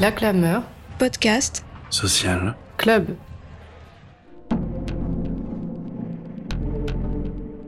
La 0.00 0.10
clameur. 0.10 0.64
Podcast. 0.98 1.64
Social. 1.88 2.56
Club. 2.78 3.14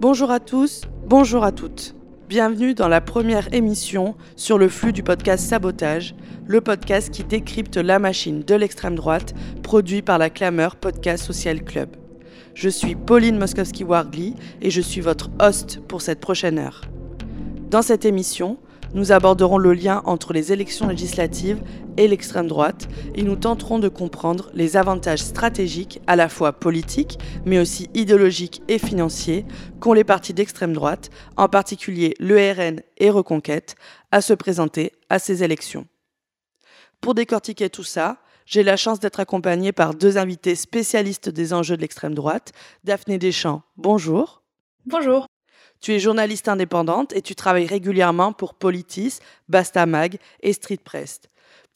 Bonjour 0.00 0.32
à 0.32 0.40
tous, 0.40 0.82
bonjour 1.06 1.44
à 1.44 1.52
toutes. 1.52 1.94
Bienvenue 2.28 2.74
dans 2.74 2.88
la 2.88 3.00
première 3.00 3.54
émission 3.54 4.16
sur 4.34 4.58
le 4.58 4.68
flux 4.68 4.92
du 4.92 5.04
podcast 5.04 5.46
Sabotage, 5.46 6.16
le 6.48 6.60
podcast 6.60 7.10
qui 7.10 7.22
décrypte 7.22 7.76
la 7.76 8.00
machine 8.00 8.42
de 8.42 8.56
l'extrême 8.56 8.96
droite, 8.96 9.32
produit 9.62 10.02
par 10.02 10.18
la 10.18 10.28
Clameur 10.28 10.74
Podcast 10.74 11.24
Social 11.24 11.62
Club. 11.62 11.90
Je 12.54 12.68
suis 12.68 12.96
Pauline 12.96 13.38
Moskowski-Wargly 13.38 14.34
et 14.62 14.70
je 14.72 14.80
suis 14.80 15.00
votre 15.00 15.30
host 15.40 15.78
pour 15.86 16.02
cette 16.02 16.20
prochaine 16.20 16.58
heure. 16.58 16.80
Dans 17.70 17.82
cette 17.82 18.04
émission, 18.04 18.58
nous 18.96 19.12
aborderons 19.12 19.58
le 19.58 19.74
lien 19.74 20.02
entre 20.06 20.32
les 20.32 20.52
élections 20.52 20.88
législatives 20.88 21.62
et 21.98 22.08
l'extrême 22.08 22.48
droite 22.48 22.88
et 23.14 23.22
nous 23.22 23.36
tenterons 23.36 23.78
de 23.78 23.88
comprendre 23.88 24.50
les 24.54 24.78
avantages 24.78 25.22
stratégiques, 25.22 26.00
à 26.06 26.16
la 26.16 26.30
fois 26.30 26.54
politiques, 26.54 27.18
mais 27.44 27.58
aussi 27.58 27.90
idéologiques 27.92 28.62
et 28.68 28.78
financiers, 28.78 29.44
qu'ont 29.80 29.92
les 29.92 30.02
partis 30.02 30.32
d'extrême 30.32 30.72
droite, 30.72 31.10
en 31.36 31.48
particulier 31.48 32.14
l'ERN 32.18 32.80
et 32.96 33.10
Reconquête, 33.10 33.76
à 34.12 34.22
se 34.22 34.32
présenter 34.32 34.92
à 35.10 35.18
ces 35.18 35.44
élections. 35.44 35.86
Pour 37.02 37.14
décortiquer 37.14 37.68
tout 37.68 37.84
ça, 37.84 38.16
j'ai 38.46 38.62
la 38.62 38.78
chance 38.78 38.98
d'être 38.98 39.20
accompagnée 39.20 39.72
par 39.72 39.94
deux 39.94 40.16
invités 40.16 40.54
spécialistes 40.54 41.28
des 41.28 41.52
enjeux 41.52 41.76
de 41.76 41.82
l'extrême 41.82 42.14
droite. 42.14 42.52
Daphné 42.84 43.18
Deschamps, 43.18 43.62
bonjour. 43.76 44.42
Bonjour. 44.86 45.26
Tu 45.80 45.92
es 45.92 46.00
journaliste 46.00 46.48
indépendante 46.48 47.12
et 47.14 47.22
tu 47.22 47.34
travailles 47.34 47.66
régulièrement 47.66 48.32
pour 48.32 48.54
Politis, 48.54 49.18
Basta 49.48 49.86
Mag 49.86 50.18
et 50.40 50.52
Street 50.52 50.80
Press. 50.82 51.20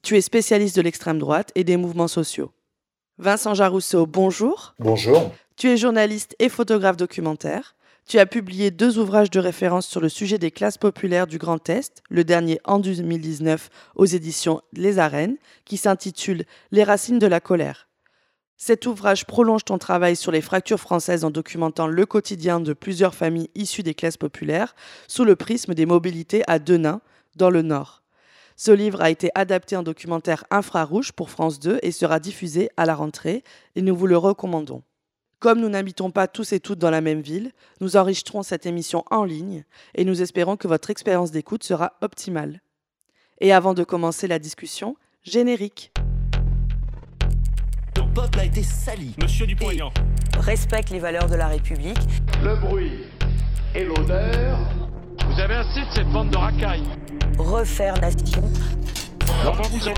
Tu 0.02 0.16
es 0.16 0.20
spécialiste 0.20 0.76
de 0.76 0.82
l'extrême 0.82 1.18
droite 1.18 1.52
et 1.54 1.64
des 1.64 1.76
mouvements 1.76 2.08
sociaux. 2.08 2.52
Vincent 3.18 3.54
Jarousseau, 3.54 4.06
bonjour. 4.06 4.74
Bonjour. 4.78 5.30
Tu 5.56 5.68
es 5.68 5.76
journaliste 5.76 6.34
et 6.38 6.48
photographe 6.48 6.96
documentaire. 6.96 7.76
Tu 8.08 8.18
as 8.18 8.26
publié 8.26 8.70
deux 8.70 8.98
ouvrages 8.98 9.30
de 9.30 9.38
référence 9.38 9.86
sur 9.86 10.00
le 10.00 10.08
sujet 10.08 10.38
des 10.38 10.50
classes 10.50 10.78
populaires 10.78 11.26
du 11.26 11.36
Grand 11.36 11.68
Est, 11.68 12.02
le 12.08 12.24
dernier 12.24 12.58
en 12.64 12.78
2019 12.78 13.68
aux 13.94 14.06
éditions 14.06 14.62
Les 14.72 14.98
Arènes, 14.98 15.36
qui 15.66 15.76
s'intitule 15.76 16.44
Les 16.72 16.82
racines 16.82 17.18
de 17.18 17.26
la 17.26 17.40
colère. 17.40 17.89
Cet 18.62 18.84
ouvrage 18.84 19.24
prolonge 19.24 19.64
ton 19.64 19.78
travail 19.78 20.14
sur 20.16 20.30
les 20.30 20.42
fractures 20.42 20.78
françaises 20.78 21.24
en 21.24 21.30
documentant 21.30 21.86
le 21.86 22.04
quotidien 22.04 22.60
de 22.60 22.74
plusieurs 22.74 23.14
familles 23.14 23.48
issues 23.54 23.82
des 23.82 23.94
classes 23.94 24.18
populaires 24.18 24.76
sous 25.08 25.24
le 25.24 25.34
prisme 25.34 25.72
des 25.72 25.86
mobilités 25.86 26.42
à 26.46 26.58
Denain, 26.58 27.00
dans 27.36 27.48
le 27.48 27.62
Nord. 27.62 28.02
Ce 28.56 28.70
livre 28.70 29.00
a 29.00 29.08
été 29.08 29.30
adapté 29.34 29.76
en 29.76 29.82
documentaire 29.82 30.44
infrarouge 30.50 31.12
pour 31.12 31.30
France 31.30 31.58
2 31.58 31.78
et 31.82 31.90
sera 31.90 32.20
diffusé 32.20 32.68
à 32.76 32.84
la 32.84 32.94
rentrée, 32.94 33.44
et 33.76 33.80
nous 33.82 33.96
vous 33.96 34.06
le 34.06 34.18
recommandons. 34.18 34.82
Comme 35.38 35.60
nous 35.60 35.70
n'habitons 35.70 36.10
pas 36.10 36.28
tous 36.28 36.52
et 36.52 36.60
toutes 36.60 36.78
dans 36.78 36.90
la 36.90 37.00
même 37.00 37.22
ville, 37.22 37.52
nous 37.80 37.96
enregistrerons 37.96 38.42
cette 38.42 38.66
émission 38.66 39.04
en 39.10 39.24
ligne 39.24 39.64
et 39.94 40.04
nous 40.04 40.20
espérons 40.20 40.58
que 40.58 40.68
votre 40.68 40.90
expérience 40.90 41.30
d'écoute 41.30 41.64
sera 41.64 41.94
optimale. 42.02 42.60
Et 43.40 43.54
avant 43.54 43.72
de 43.72 43.84
commencer 43.84 44.28
la 44.28 44.38
discussion, 44.38 44.96
générique 45.22 45.94
peuple 48.14 48.40
a 48.40 48.44
été 48.44 48.62
sali. 48.62 49.14
Monsieur 49.22 49.46
Dupont-Aignan. 49.46 49.90
Respecte 50.38 50.90
les 50.90 50.98
valeurs 50.98 51.28
de 51.28 51.36
la 51.36 51.48
République. 51.48 51.98
Le 52.42 52.56
bruit 52.56 53.04
et 53.74 53.84
l'odeur. 53.84 54.58
Vous 55.26 55.40
avez 55.40 55.54
assez 55.54 55.80
de 55.80 55.90
cette 55.94 56.08
bande 56.10 56.30
de 56.30 56.36
racailles. 56.36 56.88
Refaire 57.38 57.94
nation. 58.00 58.42
Non, 59.44 59.52
pas 59.52 59.62
vous 59.68 59.88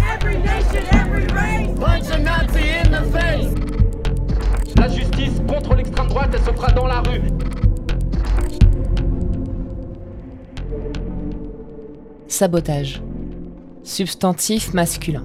Every 0.00 0.38
nation, 0.38 0.82
every 0.92 1.26
race. 1.32 1.78
Punch 1.78 2.10
a 2.10 2.18
Nazi 2.18 2.70
in 2.70 2.90
the 2.90 3.04
face. 3.12 3.54
La 4.76 4.88
justice 4.88 5.40
contre 5.46 5.74
l'extrême 5.74 6.08
droite, 6.08 6.30
elle 6.32 6.40
se 6.40 6.52
fera 6.52 6.72
dans 6.72 6.86
la 6.86 7.00
rue. 7.02 7.22
Sabotage. 12.36 13.00
Substantif 13.84 14.74
masculin. 14.74 15.22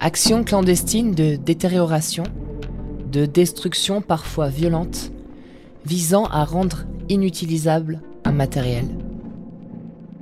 Action 0.00 0.42
clandestine 0.42 1.14
de 1.14 1.36
détérioration, 1.36 2.24
de 3.12 3.24
destruction 3.24 4.02
parfois 4.02 4.48
violente, 4.48 5.12
visant 5.86 6.24
à 6.24 6.44
rendre 6.44 6.86
inutilisable 7.08 8.02
un 8.24 8.32
matériel. 8.32 8.86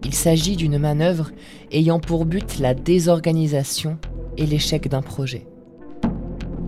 Il 0.04 0.12
s'agit 0.12 0.54
d'une 0.54 0.76
manœuvre 0.76 1.30
ayant 1.72 1.98
pour 1.98 2.26
but 2.26 2.58
la 2.58 2.74
désorganisation 2.74 3.96
et 4.36 4.44
l'échec 4.44 4.86
d'un 4.86 5.00
projet. 5.00 5.46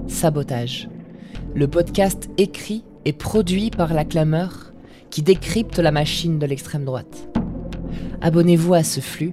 Sabotage. 0.07 0.89
Le 1.55 1.69
podcast 1.69 2.31
écrit 2.39 2.83
et 3.05 3.13
produit 3.13 3.69
par 3.69 3.93
la 3.93 4.07
clameur 4.07 4.73
qui 5.11 5.21
décrypte 5.21 5.79
la 5.81 5.91
machine 5.91 6.39
de 6.39 6.47
l'extrême 6.47 6.87
droite. 6.87 7.32
Abonnez-vous 8.25 8.75
à 8.75 8.85
ce 8.85 9.01
flux 9.01 9.33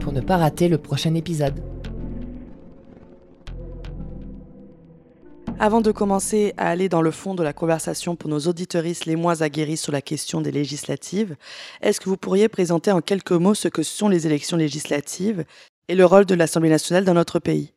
pour 0.00 0.12
ne 0.12 0.20
pas 0.20 0.36
rater 0.36 0.66
le 0.66 0.76
prochain 0.76 1.14
épisode. 1.14 1.62
Avant 5.60 5.80
de 5.80 5.92
commencer 5.92 6.52
à 6.56 6.68
aller 6.68 6.88
dans 6.88 7.00
le 7.00 7.12
fond 7.12 7.36
de 7.36 7.44
la 7.44 7.52
conversation 7.52 8.16
pour 8.16 8.28
nos 8.28 8.40
auditeuristes 8.40 9.06
les 9.06 9.14
moins 9.14 9.42
aguerris 9.42 9.76
sur 9.76 9.92
la 9.92 10.02
question 10.02 10.40
des 10.40 10.50
législatives, 10.50 11.36
est-ce 11.80 12.00
que 12.00 12.08
vous 12.08 12.16
pourriez 12.16 12.48
présenter 12.48 12.90
en 12.90 13.00
quelques 13.00 13.30
mots 13.30 13.54
ce 13.54 13.68
que 13.68 13.84
sont 13.84 14.08
les 14.08 14.26
élections 14.26 14.56
législatives 14.56 15.44
et 15.86 15.94
le 15.94 16.04
rôle 16.04 16.26
de 16.26 16.34
l'Assemblée 16.34 16.70
nationale 16.70 17.04
dans 17.04 17.14
notre 17.14 17.38
pays? 17.38 17.72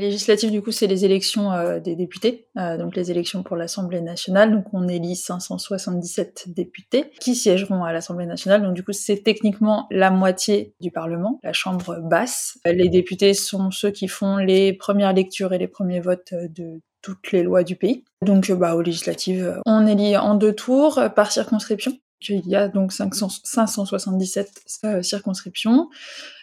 Les 0.00 0.06
législatives, 0.06 0.50
du 0.50 0.62
coup, 0.62 0.72
c'est 0.72 0.86
les 0.86 1.04
élections 1.04 1.52
euh, 1.52 1.78
des 1.78 1.94
députés, 1.94 2.46
euh, 2.56 2.76
donc 2.76 2.96
les 2.96 3.10
élections 3.10 3.42
pour 3.42 3.56
l'Assemblée 3.56 4.00
nationale. 4.00 4.50
Donc, 4.50 4.64
on 4.72 4.88
élit 4.88 5.14
577 5.14 6.46
députés 6.48 7.10
qui 7.20 7.34
siégeront 7.34 7.84
à 7.84 7.92
l'Assemblée 7.92 8.26
nationale. 8.26 8.62
Donc, 8.62 8.74
du 8.74 8.82
coup, 8.82 8.92
c'est 8.92 9.22
techniquement 9.22 9.86
la 9.90 10.10
moitié 10.10 10.74
du 10.80 10.90
Parlement, 10.90 11.38
la 11.42 11.52
Chambre 11.52 12.00
basse. 12.00 12.58
Les 12.64 12.88
députés 12.88 13.34
sont 13.34 13.70
ceux 13.70 13.90
qui 13.90 14.08
font 14.08 14.36
les 14.36 14.72
premières 14.72 15.12
lectures 15.12 15.52
et 15.52 15.58
les 15.58 15.68
premiers 15.68 16.00
votes 16.00 16.32
de 16.32 16.80
toutes 17.02 17.32
les 17.32 17.42
lois 17.42 17.62
du 17.62 17.76
pays. 17.76 18.04
Donc, 18.22 18.50
bah, 18.52 18.74
aux 18.74 18.82
législatives, 18.82 19.60
on 19.66 19.86
élit 19.86 20.16
en 20.16 20.34
deux 20.34 20.54
tours 20.54 21.00
par 21.14 21.30
circonscription. 21.30 21.92
Il 22.28 22.46
y 22.46 22.54
a 22.54 22.68
donc 22.68 22.92
500, 22.92 23.28
577 23.44 24.62
euh, 24.84 25.02
circonscriptions. 25.02 25.88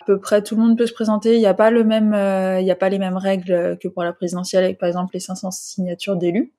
Peu 0.07 0.19
près 0.19 0.41
tout 0.41 0.56
le 0.56 0.62
monde 0.62 0.78
peut 0.78 0.88
se 0.88 0.94
présenter. 0.94 1.35
Il 1.35 1.40
n'y 1.40 1.45
euh, 1.45 1.50
a 1.50 1.53
pas 1.53 1.69
les 1.69 1.84
mêmes 2.97 3.18
règles 3.18 3.78
que 3.79 3.90
pour 3.90 4.03
la 4.03 4.13
présidentielle 4.13 4.63
avec 4.63 4.79
par 4.79 4.88
exemple 4.88 5.12
les 5.13 5.19
500 5.19 5.51
signatures 5.51 6.16
d'élus. 6.16 6.53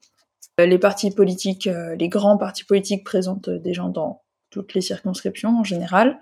Euh, 0.60 0.66
les 0.66 0.78
partis 0.78 1.10
politiques, 1.10 1.68
les 1.98 2.08
grands 2.08 2.36
partis 2.36 2.64
politiques 2.64 3.04
présentent 3.04 3.48
des 3.48 3.72
gens 3.72 3.88
dans 3.88 4.22
toutes 4.50 4.74
les 4.74 4.82
circonscriptions 4.82 5.58
en 5.58 5.64
général. 5.64 6.18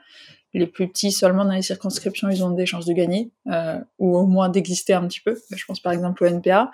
Les 0.57 0.67
plus 0.67 0.89
petits 0.89 1.13
seulement 1.13 1.45
dans 1.45 1.53
les 1.53 1.61
circonscriptions, 1.61 2.31
ils 2.31 2.43
ont 2.43 2.49
des 2.49 2.65
chances 2.65 2.87
de 2.87 2.95
gagner 2.95 3.31
euh, 3.53 3.79
ou 3.99 4.17
au 4.17 4.25
moins 4.25 4.49
d'exister 4.49 4.95
un 4.95 5.07
petit 5.07 5.21
peu. 5.21 5.39
Je 5.55 5.63
pense 5.67 5.81
par 5.81 5.93
exemple 5.93 6.25
au 6.25 6.27
NPA 6.27 6.71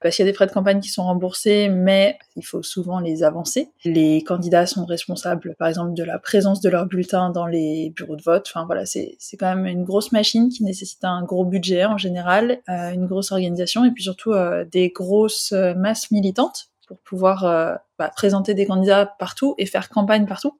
parce 0.00 0.16
qu'il 0.16 0.24
y 0.24 0.28
a 0.28 0.30
des 0.30 0.34
frais 0.34 0.46
de 0.46 0.52
campagne 0.52 0.80
qui 0.80 0.88
sont 0.88 1.02
remboursés, 1.02 1.68
mais 1.68 2.18
il 2.36 2.42
faut 2.42 2.62
souvent 2.62 3.00
les 3.00 3.24
avancer. 3.24 3.68
Les 3.84 4.22
candidats 4.22 4.64
sont 4.64 4.86
responsables, 4.86 5.56
par 5.58 5.68
exemple, 5.68 5.92
de 5.92 6.04
la 6.04 6.18
présence 6.18 6.62
de 6.62 6.70
leur 6.70 6.86
bulletin 6.86 7.28
dans 7.28 7.46
les 7.46 7.92
bureaux 7.94 8.16
de 8.16 8.22
vote. 8.22 8.46
Enfin 8.48 8.64
voilà, 8.64 8.86
c'est 8.86 9.18
quand 9.38 9.54
même 9.54 9.66
une 9.66 9.84
grosse 9.84 10.10
machine 10.10 10.48
qui 10.48 10.64
nécessite 10.64 11.04
un 11.04 11.22
gros 11.22 11.44
budget 11.44 11.84
en 11.84 11.98
général, 11.98 12.62
euh, 12.70 12.92
une 12.94 13.04
grosse 13.04 13.30
organisation 13.30 13.84
et 13.84 13.90
puis 13.90 14.04
surtout 14.04 14.32
euh, 14.32 14.64
des 14.64 14.88
grosses 14.88 15.52
masses 15.52 16.10
militantes 16.10 16.70
pour 16.86 16.98
pouvoir 17.00 17.42
bah, 17.98 18.10
présenter 18.16 18.54
des 18.54 18.64
candidats 18.64 19.04
partout 19.18 19.54
et 19.58 19.66
faire 19.66 19.90
campagne 19.90 20.24
partout. 20.24 20.58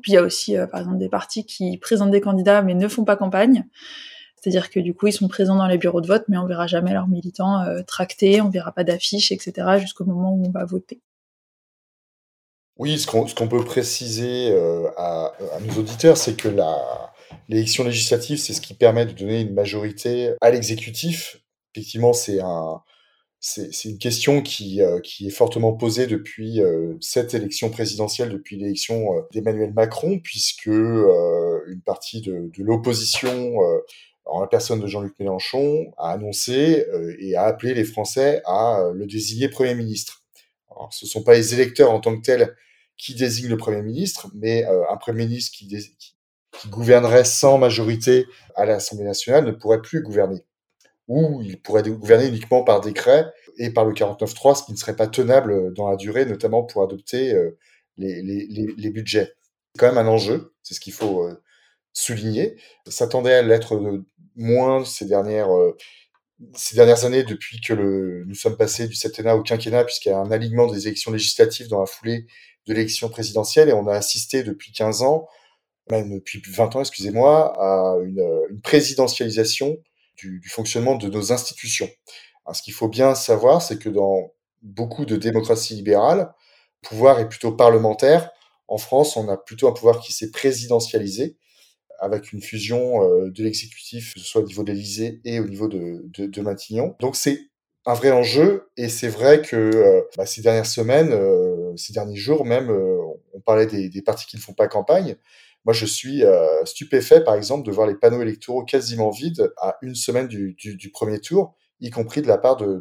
Puis 0.00 0.12
il 0.12 0.14
y 0.14 0.18
a 0.18 0.22
aussi, 0.22 0.56
euh, 0.56 0.66
par 0.66 0.80
exemple, 0.80 0.98
des 0.98 1.08
partis 1.08 1.44
qui 1.44 1.76
présentent 1.78 2.10
des 2.10 2.20
candidats 2.20 2.62
mais 2.62 2.74
ne 2.74 2.88
font 2.88 3.04
pas 3.04 3.16
campagne. 3.16 3.66
C'est-à-dire 4.40 4.70
que 4.70 4.80
du 4.80 4.94
coup, 4.94 5.06
ils 5.06 5.12
sont 5.12 5.28
présents 5.28 5.56
dans 5.56 5.68
les 5.68 5.78
bureaux 5.78 6.00
de 6.00 6.08
vote, 6.08 6.24
mais 6.28 6.36
on 6.38 6.46
verra 6.46 6.66
jamais 6.66 6.92
leurs 6.92 7.06
militants 7.06 7.60
euh, 7.60 7.82
tractés, 7.82 8.40
on 8.40 8.48
verra 8.48 8.72
pas 8.72 8.82
d'affiches, 8.82 9.30
etc., 9.30 9.78
jusqu'au 9.78 10.04
moment 10.04 10.32
où 10.32 10.44
on 10.44 10.50
va 10.50 10.64
voter. 10.64 11.00
Oui, 12.76 12.98
ce 12.98 13.06
qu'on 13.06 13.48
peut 13.48 13.64
préciser 13.64 14.50
euh, 14.50 14.88
à, 14.96 15.32
à, 15.54 15.60
nos 15.60 15.74
auditeurs, 15.74 16.16
c'est 16.16 16.34
que 16.34 16.48
l'élection 17.48 17.84
législative, 17.84 18.38
c'est 18.38 18.54
ce 18.54 18.60
qui 18.60 18.74
permet 18.74 19.06
de 19.06 19.12
donner 19.12 19.42
une 19.42 19.54
majorité 19.54 20.34
à 20.40 20.50
l'exécutif. 20.50 21.40
Effectivement, 21.74 22.12
c'est 22.12 22.40
un, 22.40 22.82
c'est 23.44 23.88
une 23.88 23.98
question 23.98 24.40
qui, 24.40 24.80
euh, 24.80 25.00
qui 25.00 25.26
est 25.26 25.30
fortement 25.30 25.72
posée 25.72 26.06
depuis 26.06 26.60
euh, 26.60 26.94
cette 27.00 27.34
élection 27.34 27.70
présidentielle, 27.70 28.30
depuis 28.30 28.56
l'élection 28.56 29.18
euh, 29.18 29.22
d'Emmanuel 29.32 29.72
Macron, 29.72 30.20
puisque 30.20 30.66
une 30.66 31.82
partie 31.84 32.20
de, 32.20 32.50
l'opposition, 32.58 33.56
en 34.26 34.40
la 34.40 34.46
personne 34.46 34.80
de 34.80 34.86
Jean-Luc 34.86 35.18
Mélenchon, 35.18 35.92
a 35.98 36.12
annoncé 36.12 36.86
et 37.18 37.34
a 37.34 37.44
appelé 37.44 37.74
les 37.74 37.84
Français 37.84 38.42
à 38.46 38.90
le 38.94 39.06
désigner 39.06 39.48
Premier 39.48 39.74
ministre. 39.74 40.22
Alors, 40.70 40.92
ce 40.92 41.04
ne 41.04 41.10
sont 41.10 41.22
pas 41.22 41.34
les 41.34 41.54
électeurs 41.54 41.90
en 41.90 42.00
tant 42.00 42.16
que 42.16 42.22
tels 42.22 42.56
qui 42.96 43.14
désignent 43.14 43.48
le 43.48 43.56
Premier 43.56 43.82
ministre, 43.82 44.28
mais 44.34 44.64
un 44.64 44.96
Premier 44.96 45.26
ministre 45.26 45.56
qui, 45.56 45.68
gouvernerait 46.68 47.24
sans 47.24 47.58
majorité 47.58 48.26
à 48.54 48.66
l'Assemblée 48.66 49.04
nationale 49.04 49.46
ne 49.46 49.52
pourrait 49.52 49.82
plus 49.82 50.02
gouverner. 50.02 50.44
Ou 51.12 51.42
il 51.42 51.60
pourrait 51.60 51.82
gouverner 51.82 52.26
uniquement 52.26 52.64
par 52.64 52.80
décret 52.80 53.30
et 53.58 53.68
par 53.68 53.84
le 53.84 53.92
49.3, 53.92 54.56
ce 54.56 54.62
qui 54.64 54.72
ne 54.72 54.78
serait 54.78 54.96
pas 54.96 55.06
tenable 55.06 55.74
dans 55.74 55.90
la 55.90 55.96
durée, 55.96 56.24
notamment 56.24 56.62
pour 56.62 56.82
adopter 56.82 57.34
euh, 57.34 57.58
les, 57.98 58.90
budgets. 58.90 59.34
C'est 59.74 59.78
quand 59.78 59.88
même 59.88 59.98
un 59.98 60.08
enjeu, 60.08 60.54
c'est 60.62 60.72
ce 60.72 60.80
qu'il 60.80 60.94
faut 60.94 61.24
euh, 61.24 61.38
souligner. 61.92 62.56
Ça 62.86 63.06
tendait 63.08 63.34
à 63.34 63.42
l'être 63.42 64.02
moins 64.36 64.86
ces 64.86 65.04
dernières, 65.04 65.54
euh, 65.54 65.76
ces 66.54 66.76
dernières 66.76 67.04
années 67.04 67.24
depuis 67.24 67.60
que 67.60 67.74
nous 68.24 68.34
sommes 68.34 68.56
passés 68.56 68.88
du 68.88 68.94
septennat 68.94 69.36
au 69.36 69.42
quinquennat, 69.42 69.84
puisqu'il 69.84 70.08
y 70.08 70.12
a 70.12 70.18
un 70.18 70.30
alignement 70.30 70.66
des 70.66 70.86
élections 70.86 71.12
législatives 71.12 71.68
dans 71.68 71.80
la 71.80 71.86
foulée 71.86 72.26
de 72.66 72.72
l'élection 72.72 73.10
présidentielle, 73.10 73.68
et 73.68 73.74
on 73.74 73.86
a 73.86 73.94
assisté 73.94 74.44
depuis 74.44 74.72
15 74.72 75.02
ans, 75.02 75.28
même 75.90 76.14
depuis 76.14 76.40
20 76.48 76.74
ans, 76.76 76.80
excusez-moi, 76.80 77.52
à 77.60 77.98
une 78.02 78.58
présidentialisation 78.62 79.76
du, 80.16 80.40
fonctionnement 80.48 80.96
de 80.96 81.08
nos 81.08 81.32
institutions. 81.32 81.88
Ce 82.52 82.62
qu'il 82.62 82.74
faut 82.74 82.88
bien 82.88 83.14
savoir, 83.14 83.62
c'est 83.62 83.78
que 83.78 83.88
dans 83.88 84.32
beaucoup 84.62 85.04
de 85.04 85.16
démocraties 85.16 85.74
libérales, 85.74 86.32
le 86.82 86.88
pouvoir 86.88 87.20
est 87.20 87.28
plutôt 87.28 87.52
parlementaire. 87.52 88.30
En 88.68 88.78
France, 88.78 89.16
on 89.16 89.28
a 89.28 89.36
plutôt 89.36 89.68
un 89.68 89.72
pouvoir 89.72 90.00
qui 90.00 90.12
s'est 90.12 90.30
présidentialisé, 90.30 91.36
avec 92.02 92.32
une 92.32 92.42
fusion 92.42 93.02
euh, 93.04 93.30
de 93.30 93.44
l'exécutif, 93.44 94.14
que 94.14 94.20
ce 94.20 94.26
soit 94.26 94.42
au 94.42 94.46
niveau 94.46 94.64
de 94.64 94.72
l'Élysée 94.72 95.20
et 95.24 95.38
au 95.38 95.46
niveau 95.46 95.68
de, 95.68 96.02
de, 96.08 96.40
Matignon. 96.40 96.96
Donc 96.98 97.14
c'est 97.14 97.38
un 97.86 97.94
vrai 97.94 98.10
enjeu, 98.10 98.70
et 98.76 98.88
c'est 98.88 99.08
vrai 99.08 99.40
que 99.40 99.56
euh, 99.56 100.02
bah, 100.16 100.26
ces 100.26 100.42
dernières 100.42 100.66
semaines, 100.66 101.12
euh, 101.12 101.76
ces 101.76 101.92
derniers 101.92 102.16
jours 102.16 102.44
même, 102.44 102.70
on 103.34 103.40
parlait 103.40 103.66
des, 103.66 104.02
partis 104.02 104.26
qui 104.26 104.36
ne 104.36 104.40
font 104.40 104.52
pas 104.52 104.66
campagne. 104.66 105.16
Moi, 105.64 105.72
je 105.72 105.86
suis 105.86 106.24
euh, 106.24 106.64
stupéfait, 106.64 107.22
par 107.22 107.34
exemple, 107.34 107.66
de 107.66 107.72
voir 107.72 107.86
les 107.86 107.94
panneaux 107.94 108.20
électoraux 108.20 108.64
quasiment 108.64 109.10
vides 109.10 109.52
à 109.58 109.76
une 109.82 109.94
semaine 109.94 110.26
du, 110.26 110.90
premier 110.92 111.20
tour 111.20 111.54
y 111.82 111.90
compris 111.90 112.22
de 112.22 112.28
la 112.28 112.38
part 112.38 112.56
de, 112.56 112.80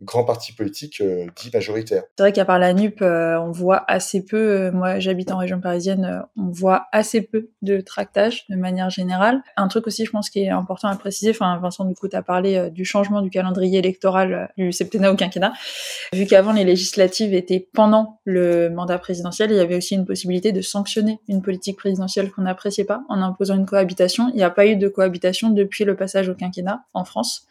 grands 0.00 0.24
partis 0.24 0.54
politiques 0.54 1.02
euh, 1.02 1.26
dits 1.36 1.50
majoritaires. 1.52 2.04
C'est 2.16 2.22
vrai 2.22 2.32
qu'à 2.32 2.46
part 2.46 2.58
la 2.58 2.72
NUP, 2.72 3.02
euh, 3.02 3.38
on 3.38 3.52
voit 3.52 3.84
assez 3.88 4.24
peu, 4.24 4.36
euh, 4.36 4.72
moi 4.72 4.98
j'habite 5.00 5.30
en 5.30 5.36
région 5.36 5.60
parisienne, 5.60 6.24
on 6.36 6.48
voit 6.50 6.86
assez 6.90 7.20
peu 7.20 7.50
de 7.60 7.80
tractage 7.80 8.46
de 8.48 8.56
manière 8.56 8.88
générale. 8.88 9.42
Un 9.56 9.68
truc 9.68 9.86
aussi, 9.86 10.06
je 10.06 10.10
pense, 10.10 10.30
qui 10.30 10.40
est 10.40 10.48
important 10.48 10.88
à 10.88 10.96
préciser, 10.96 11.30
enfin 11.30 11.58
Vincent, 11.58 11.84
du 11.84 11.94
coup, 11.94 12.08
tu 12.08 12.16
as 12.16 12.22
parlé 12.22 12.70
du 12.70 12.86
changement 12.86 13.20
du 13.20 13.28
calendrier 13.28 13.78
électoral 13.80 14.50
du 14.56 14.72
septennat 14.72 15.12
au 15.12 15.16
quinquennat. 15.16 15.52
Vu 16.14 16.26
qu'avant 16.26 16.52
les 16.52 16.64
législatives 16.64 17.34
étaient 17.34 17.68
pendant 17.74 18.20
le 18.24 18.70
mandat 18.70 18.98
présidentiel, 18.98 19.50
il 19.50 19.58
y 19.58 19.60
avait 19.60 19.76
aussi 19.76 19.94
une 19.94 20.06
possibilité 20.06 20.52
de 20.52 20.62
sanctionner 20.62 21.20
une 21.28 21.42
politique 21.42 21.76
présidentielle 21.76 22.30
qu'on 22.30 22.42
n'appréciait 22.42 22.84
pas 22.84 23.02
en 23.10 23.20
imposant 23.20 23.56
une 23.56 23.66
cohabitation. 23.66 24.30
Il 24.30 24.36
n'y 24.36 24.42
a 24.42 24.50
pas 24.50 24.66
eu 24.66 24.76
de 24.76 24.88
cohabitation 24.88 25.50
depuis 25.50 25.84
le 25.84 25.96
passage 25.96 26.30
au 26.30 26.34
quinquennat 26.34 26.80
en 26.94 27.04
France. 27.04 27.46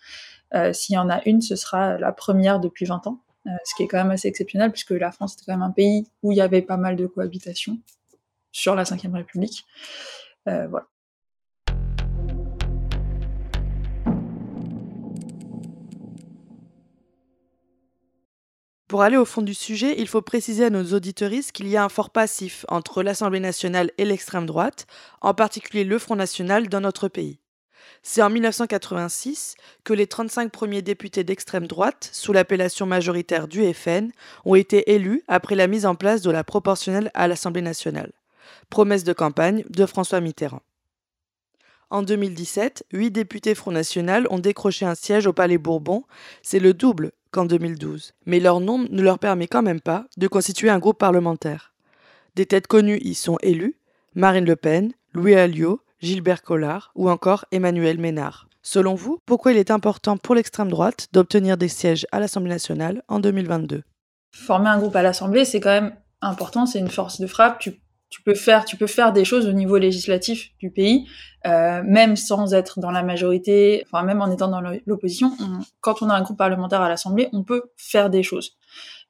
Euh, 0.54 0.74
S'il 0.74 0.96
y 0.96 0.98
en 0.98 1.10
a 1.10 1.22
une, 1.26 1.42
ce 1.42 1.56
sera 1.56 1.98
la 1.98 2.12
première 2.12 2.60
depuis 2.60 2.86
20 2.86 3.08
ans, 3.08 3.22
euh, 3.48 3.52
ce 3.66 3.76
qui 3.76 3.84
est 3.84 3.88
quand 3.88 3.98
même 3.98 4.12
assez 4.12 4.28
exceptionnel 4.28 4.72
puisque 4.72 4.92
la 4.92 5.12
France 5.12 5.34
était 5.34 5.44
quand 5.46 5.54
même 5.54 5.62
un 5.62 5.72
pays 5.72 6.08
où 6.24 6.32
il 6.32 6.38
y 6.38 6.42
avait 6.42 6.62
pas 6.62 6.78
mal 6.78 6.96
de 6.96 7.08
cohabitation 7.08 7.80
sur 8.52 8.76
la 8.76 8.84
Ve 8.84 9.14
République. 9.14 9.66
Euh. 10.48 10.68
Pour 18.88 19.02
aller 19.02 19.18
au 19.18 19.26
fond 19.26 19.42
du 19.42 19.54
sujet, 19.54 19.96
il 20.00 20.08
faut 20.08 20.22
préciser 20.22 20.64
à 20.64 20.70
nos 20.70 20.94
auditeuristes 20.94 21.52
qu'il 21.52 21.68
y 21.68 21.76
a 21.76 21.84
un 21.84 21.90
fort 21.90 22.10
passif 22.10 22.66
entre 22.70 23.04
l'Assemblée 23.04 23.42
nationale 23.42 23.92
et 23.98 24.06
l'extrême 24.06 24.46
droite, 24.46 24.88
en 25.20 25.34
particulier 25.34 25.84
le 25.84 26.00
Front 26.00 26.16
national 26.16 26.70
dans 26.70 26.80
notre 26.80 27.10
pays. 27.10 27.42
C'est 28.04 28.22
en 28.22 28.30
1986 28.30 29.56
que 29.84 29.94
les 29.94 30.08
35 30.08 30.52
premiers 30.52 30.82
députés 30.82 31.24
d'extrême 31.24 31.68
droite, 31.68 32.10
sous 32.12 32.34
l'appellation 32.34 32.86
majoritaire 32.86 33.48
du 33.48 33.74
FN, 33.74 34.12
ont 34.46 34.56
été 34.56 34.94
élus 34.94 35.24
après 35.28 35.56
la 35.56 35.68
mise 35.68 35.86
en 35.86 35.96
place 35.96 36.22
de 36.22 36.32
la 36.32 36.44
proportionnelle 36.44 37.12
à 37.14 37.28
l'Assemblée 37.28 37.62
nationale. 37.62 38.12
Promesse 38.70 39.04
de 39.04 39.14
campagne 39.14 39.64
de 39.70 39.86
François 39.86 40.22
Mitterrand. 40.22 40.62
En 41.90 42.02
2017, 42.02 42.86
huit 42.92 43.12
députés 43.12 43.56
Front 43.56 43.72
National 43.72 44.28
ont 44.30 44.40
décroché 44.40 44.86
un 44.86 44.96
siège 44.96 45.26
au 45.26 45.32
Palais 45.32 45.58
Bourbon, 45.58 46.04
c'est 46.42 46.60
le 46.60 46.74
double 46.74 47.12
qu'en 47.32 47.46
2012. 47.46 48.14
Mais 48.26 48.42
leur 48.42 48.60
nombre 48.60 48.88
ne 48.90 49.02
leur 49.02 49.20
permet 49.20 49.48
quand 49.48 49.62
même 49.62 49.80
pas 49.80 50.06
de 50.18 50.28
constituer 50.28 50.70
un 50.70 50.80
groupe 50.80 50.98
parlementaire. 50.98 51.74
Des 52.36 52.46
têtes 52.46 52.68
connues 52.68 53.00
y 53.02 53.16
sont 53.16 53.38
élues, 53.42 53.76
Marine 54.16 54.46
Le 54.46 54.58
Pen, 54.58 54.92
Louis 55.14 55.36
Alliot, 55.36 55.80
Gilbert 56.00 56.44
Collard 56.44 56.92
ou 56.96 57.10
encore 57.10 57.46
Emmanuel 57.52 57.98
Ménard. 57.98 58.48
Selon 58.62 58.96
vous, 58.96 59.20
pourquoi 59.26 59.54
il 59.54 59.58
est 59.58 59.72
important 59.72 60.18
pour 60.18 60.36
l'extrême 60.36 60.70
droite 60.70 61.08
d'obtenir 61.14 61.58
des 61.58 61.70
sièges 61.70 62.06
à 62.12 62.20
l'Assemblée 62.20 62.52
nationale 62.52 63.02
en 63.08 63.20
2022 63.20 63.84
Former 64.36 64.70
un 64.70 64.78
groupe 64.78 64.96
à 64.96 65.02
l'Assemblée, 65.02 65.46
c'est 65.46 65.60
quand 65.60 65.70
même 65.70 65.96
important, 66.22 66.66
c'est 66.66 66.80
une 66.80 66.90
force 66.90 67.20
de 67.20 67.28
frappe. 67.28 67.68
Tu, 68.10 68.22
peux 68.22 68.34
faire, 68.34 68.66
tu 68.66 68.78
peux 68.78 68.88
faire 68.88 69.14
des 69.14 69.26
choses 69.26 69.48
au 69.48 69.54
niveau 69.54 69.78
législatif 69.78 70.52
du 70.60 70.72
pays, 70.72 71.08
euh, 71.46 71.82
même 71.84 72.16
sans 72.16 72.54
être 72.54 72.80
dans 72.80 72.92
la 72.92 73.04
majorité, 73.04 73.84
enfin 73.86 74.04
même 74.04 74.22
en 74.22 74.32
étant 74.32 74.48
dans 74.48 74.62
l'opposition. 74.86 75.32
Quand 75.82 76.02
on 76.02 76.10
a 76.10 76.14
un 76.14 76.22
groupe 76.22 76.38
parlementaire 76.38 76.82
à 76.82 76.90
l'Assemblée, 76.90 77.30
on 77.34 77.44
peut 77.44 77.72
faire 77.78 78.10
des 78.10 78.24
choses. 78.24 78.58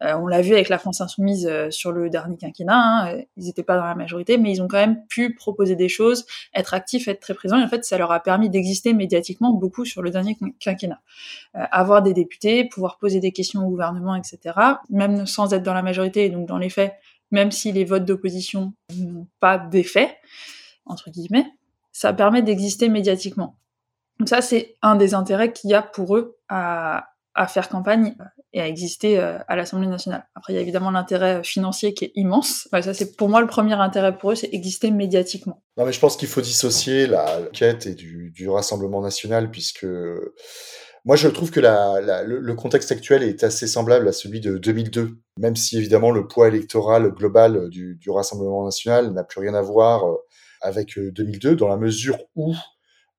Euh, 0.03 0.13
on 0.13 0.27
l'a 0.27 0.41
vu 0.41 0.53
avec 0.53 0.69
la 0.69 0.77
France 0.77 1.01
insoumise 1.01 1.47
euh, 1.47 1.71
sur 1.71 1.91
le 1.91 2.09
dernier 2.09 2.38
quinquennat, 2.38 2.75
hein, 2.75 3.17
ils 3.35 3.45
n'étaient 3.45 3.63
pas 3.63 3.77
dans 3.77 3.85
la 3.85 3.95
majorité, 3.95 4.38
mais 4.38 4.51
ils 4.51 4.61
ont 4.61 4.67
quand 4.67 4.77
même 4.77 5.03
pu 5.07 5.33
proposer 5.33 5.75
des 5.75 5.89
choses, 5.89 6.25
être 6.53 6.75
actifs, 6.75 7.07
être 7.07 7.19
très 7.19 7.33
présents. 7.33 7.59
Et 7.59 7.63
en 7.63 7.67
fait, 7.67 7.83
ça 7.83 7.97
leur 7.97 8.11
a 8.11 8.19
permis 8.19 8.49
d'exister 8.49 8.94
médiatiquement 8.94 9.53
beaucoup 9.53 9.85
sur 9.85 10.03
le 10.03 10.11
dernier 10.11 10.38
quinquennat. 10.59 11.01
Euh, 11.55 11.63
avoir 11.71 12.03
des 12.03 12.13
députés, 12.13 12.65
pouvoir 12.65 12.99
poser 12.99 13.19
des 13.19 13.31
questions 13.31 13.65
au 13.65 13.69
gouvernement, 13.69 14.15
etc. 14.15 14.55
Même 14.89 15.25
sans 15.25 15.53
être 15.53 15.63
dans 15.63 15.73
la 15.73 15.81
majorité, 15.81 16.25
et 16.25 16.29
donc 16.29 16.47
dans 16.47 16.59
les 16.59 16.69
faits, 16.69 16.94
même 17.31 17.51
si 17.51 17.71
les 17.71 17.85
votes 17.85 18.06
d'opposition 18.06 18.74
n'ont 18.95 19.27
pas 19.39 19.57
d'effet, 19.57 20.18
entre 20.85 21.09
guillemets, 21.09 21.45
ça 21.91 22.13
permet 22.13 22.41
d'exister 22.41 22.89
médiatiquement. 22.89 23.57
Donc 24.19 24.29
ça, 24.29 24.41
c'est 24.41 24.75
un 24.81 24.95
des 24.95 25.13
intérêts 25.13 25.51
qu'il 25.51 25.69
y 25.69 25.74
a 25.74 25.81
pour 25.81 26.15
eux 26.15 26.38
à, 26.50 27.07
faire 27.50 27.69
campagne 27.69 28.15
et 28.51 28.61
à 28.61 28.68
exister 28.68 29.19
euh, 29.19 29.37
à 29.47 29.56
l'Assemblée 29.56 29.87
nationale. 29.87 30.28
Après, 30.33 30.54
il 30.54 30.56
y 30.56 30.59
a 30.59 30.61
évidemment 30.61 30.90
l'intérêt 30.90 31.44
financier 31.44 31.94
qui 31.94 32.06
est 32.06 32.11
immense. 32.16 32.68
Ça, 32.71 32.94
c'est 32.95 33.16
pour 33.16 33.30
moi 33.30 33.42
le 33.42 33.47
premier 33.47 33.75
intérêt 33.75 34.18
pour 34.18 34.31
eux, 34.31 34.35
c'est 34.35 34.49
exister 34.52 34.90
médiatiquement. 34.90 35.61
Non, 35.78 35.85
mais 35.85 35.92
je 35.92 35.99
pense 35.99 36.18
qu'il 36.18 36.28
faut 36.28 36.42
dissocier 36.42 37.06
la 37.06 37.42
quête 37.54 37.85
et 37.85 37.94
du 37.94 38.49
Rassemblement 38.49 39.02
national, 39.02 39.52
puisque 39.52 39.85
moi, 41.07 41.16
je 41.16 41.30
trouve 41.30 41.52
que 41.52 41.61
le, 41.61 42.54
contexte 42.54 42.92
actuel 42.92 43.23
est 43.23 43.42
assez 43.45 43.66
semblable 43.66 44.09
à 44.09 44.11
celui 44.11 44.42
de 44.42 44.57
2002, 44.57 45.18
même 45.40 45.56
si 45.56 45.78
évidemment 45.78 46.11
le 46.11 46.28
poids 46.28 46.49
électoral 46.49 47.11
global 47.11 47.69
du, 47.69 47.95
du 47.95 48.09
Rassemblement 48.09 48.66
national 48.66 49.14
n'a 49.14 49.23
plus 49.23 49.40
rien 49.40 49.54
à 49.54 49.61
voir 49.61 50.06
euh, 50.06 50.18
avec 50.59 50.99
2002, 50.99 51.56
dans 51.56 51.69
la 51.69 51.78
mesure 51.78 52.18
où 52.35 52.54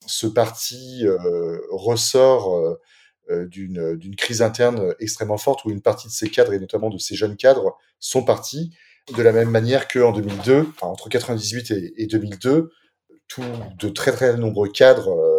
ce 0.06 0.26
parti 0.26 1.06
euh, 1.06 1.58
ressort 1.70 2.76
euh, 3.30 3.46
d'une 3.46 4.16
crise 4.18 4.42
interne 4.42 4.94
extrêmement 5.00 5.38
forte 5.38 5.64
où 5.64 5.70
une 5.70 5.80
partie 5.80 6.08
de 6.08 6.12
ces 6.12 6.28
cadres 6.28 6.52
et 6.52 6.58
notamment 6.58 6.90
de 6.90 6.98
ces 6.98 7.14
jeunes 7.14 7.36
cadres 7.36 7.74
sont 8.00 8.22
partis. 8.22 8.70
De 9.16 9.22
la 9.22 9.32
même 9.32 9.48
manière 9.48 9.88
qu'en 9.88 10.12
2002, 10.12 10.66
enfin, 10.76 10.88
entre 10.88 11.08
98 11.08 11.70
et, 11.70 11.94
et, 11.96 12.06
2002, 12.06 12.70
tout, 13.28 13.42
de 13.78 13.88
très 13.88 14.12
très 14.12 14.36
nombreux 14.36 14.68
cadres 14.68 15.08
euh, 15.08 15.37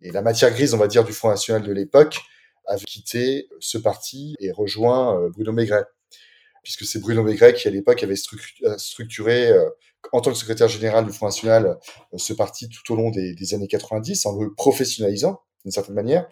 et 0.00 0.10
la 0.10 0.22
matière 0.22 0.50
grise, 0.50 0.74
on 0.74 0.78
va 0.78 0.86
dire, 0.86 1.04
du 1.04 1.12
Front 1.12 1.28
National 1.28 1.62
de 1.62 1.72
l'époque 1.72 2.20
avaient 2.66 2.84
quitté 2.84 3.48
ce 3.60 3.78
parti 3.78 4.36
et 4.40 4.52
rejoint 4.52 5.20
euh, 5.20 5.30
Bruno 5.30 5.52
Maigret. 5.52 5.84
Puisque 6.62 6.84
c'est 6.84 7.00
Bruno 7.00 7.22
Maigret 7.22 7.54
qui, 7.54 7.66
à 7.66 7.70
l'époque, 7.70 8.02
avait 8.02 8.16
structuré, 8.16 9.50
euh, 9.50 9.68
en 10.12 10.20
tant 10.20 10.30
que 10.30 10.36
secrétaire 10.36 10.68
général 10.68 11.06
du 11.06 11.12
Front 11.12 11.26
National, 11.26 11.78
ce 12.16 12.32
parti 12.32 12.68
tout 12.68 12.92
au 12.92 12.96
long 12.96 13.10
des, 13.10 13.34
des 13.34 13.54
années 13.54 13.68
90, 13.68 14.26
en 14.26 14.38
le 14.38 14.52
professionnalisant 14.52 15.40
d'une 15.64 15.72
certaine 15.72 15.94
manière. 15.94 16.28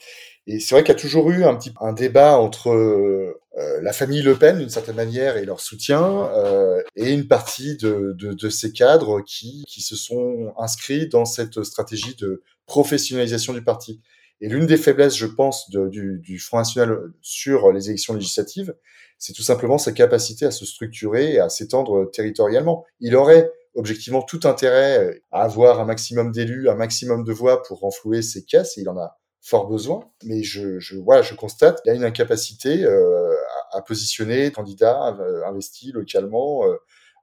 Et 0.46 0.60
c'est 0.60 0.74
vrai 0.74 0.84
qu'il 0.84 0.94
y 0.94 0.96
a 0.96 1.00
toujours 1.00 1.30
eu 1.30 1.44
un 1.44 1.56
petit 1.56 1.72
un 1.80 1.92
débat 1.92 2.38
entre 2.38 2.70
euh, 2.70 3.80
la 3.82 3.92
famille 3.92 4.22
Le 4.22 4.36
Pen 4.36 4.58
d'une 4.58 4.68
certaine 4.68 4.96
manière 4.96 5.36
et 5.36 5.44
leur 5.44 5.60
soutien 5.60 6.30
euh, 6.34 6.82
et 6.94 7.12
une 7.12 7.26
partie 7.26 7.76
de, 7.76 8.14
de, 8.16 8.32
de, 8.32 8.48
ces 8.48 8.72
cadres 8.72 9.22
qui, 9.22 9.64
qui 9.66 9.80
se 9.80 9.96
sont 9.96 10.52
inscrits 10.58 11.08
dans 11.08 11.24
cette 11.24 11.62
stratégie 11.64 12.14
de 12.16 12.42
professionnalisation 12.66 13.52
du 13.52 13.62
parti. 13.62 14.00
Et 14.40 14.48
l'une 14.48 14.66
des 14.66 14.76
faiblesses, 14.76 15.16
je 15.16 15.26
pense, 15.26 15.70
de, 15.70 15.88
du, 15.88 16.18
du 16.18 16.38
Front 16.38 16.58
National 16.58 16.98
sur 17.22 17.72
les 17.72 17.88
élections 17.88 18.14
législatives, 18.14 18.74
c'est 19.18 19.32
tout 19.32 19.42
simplement 19.42 19.78
sa 19.78 19.92
capacité 19.92 20.44
à 20.44 20.50
se 20.50 20.66
structurer 20.66 21.34
et 21.34 21.40
à 21.40 21.48
s'étendre 21.48 22.10
territorialement. 22.10 22.84
Il 23.00 23.16
aurait 23.16 23.50
objectivement 23.74 24.22
tout 24.22 24.40
intérêt 24.44 25.22
à 25.32 25.42
avoir 25.42 25.80
un 25.80 25.84
maximum 25.84 26.32
d'élus, 26.32 26.68
un 26.68 26.74
maximum 26.74 27.24
de 27.24 27.32
voix 27.32 27.62
pour 27.62 27.80
renflouer 27.80 28.22
ses 28.22 28.44
caisses, 28.44 28.76
et 28.76 28.82
il 28.82 28.88
en 28.88 28.98
a 28.98 29.18
fort 29.40 29.68
besoin. 29.68 30.10
Mais 30.24 30.42
je, 30.42 30.78
je, 30.80 30.96
voilà, 30.96 31.22
je 31.22 31.34
constate 31.34 31.82
qu'il 31.82 31.90
y 31.90 31.94
a 31.94 31.96
une 31.96 32.04
incapacité 32.04 32.84
euh, 32.84 33.34
à 33.72 33.80
positionner 33.80 34.50
candidat 34.50 35.16
euh, 35.18 35.46
investi 35.46 35.92
localement, 35.92 36.66
euh, 36.66 36.76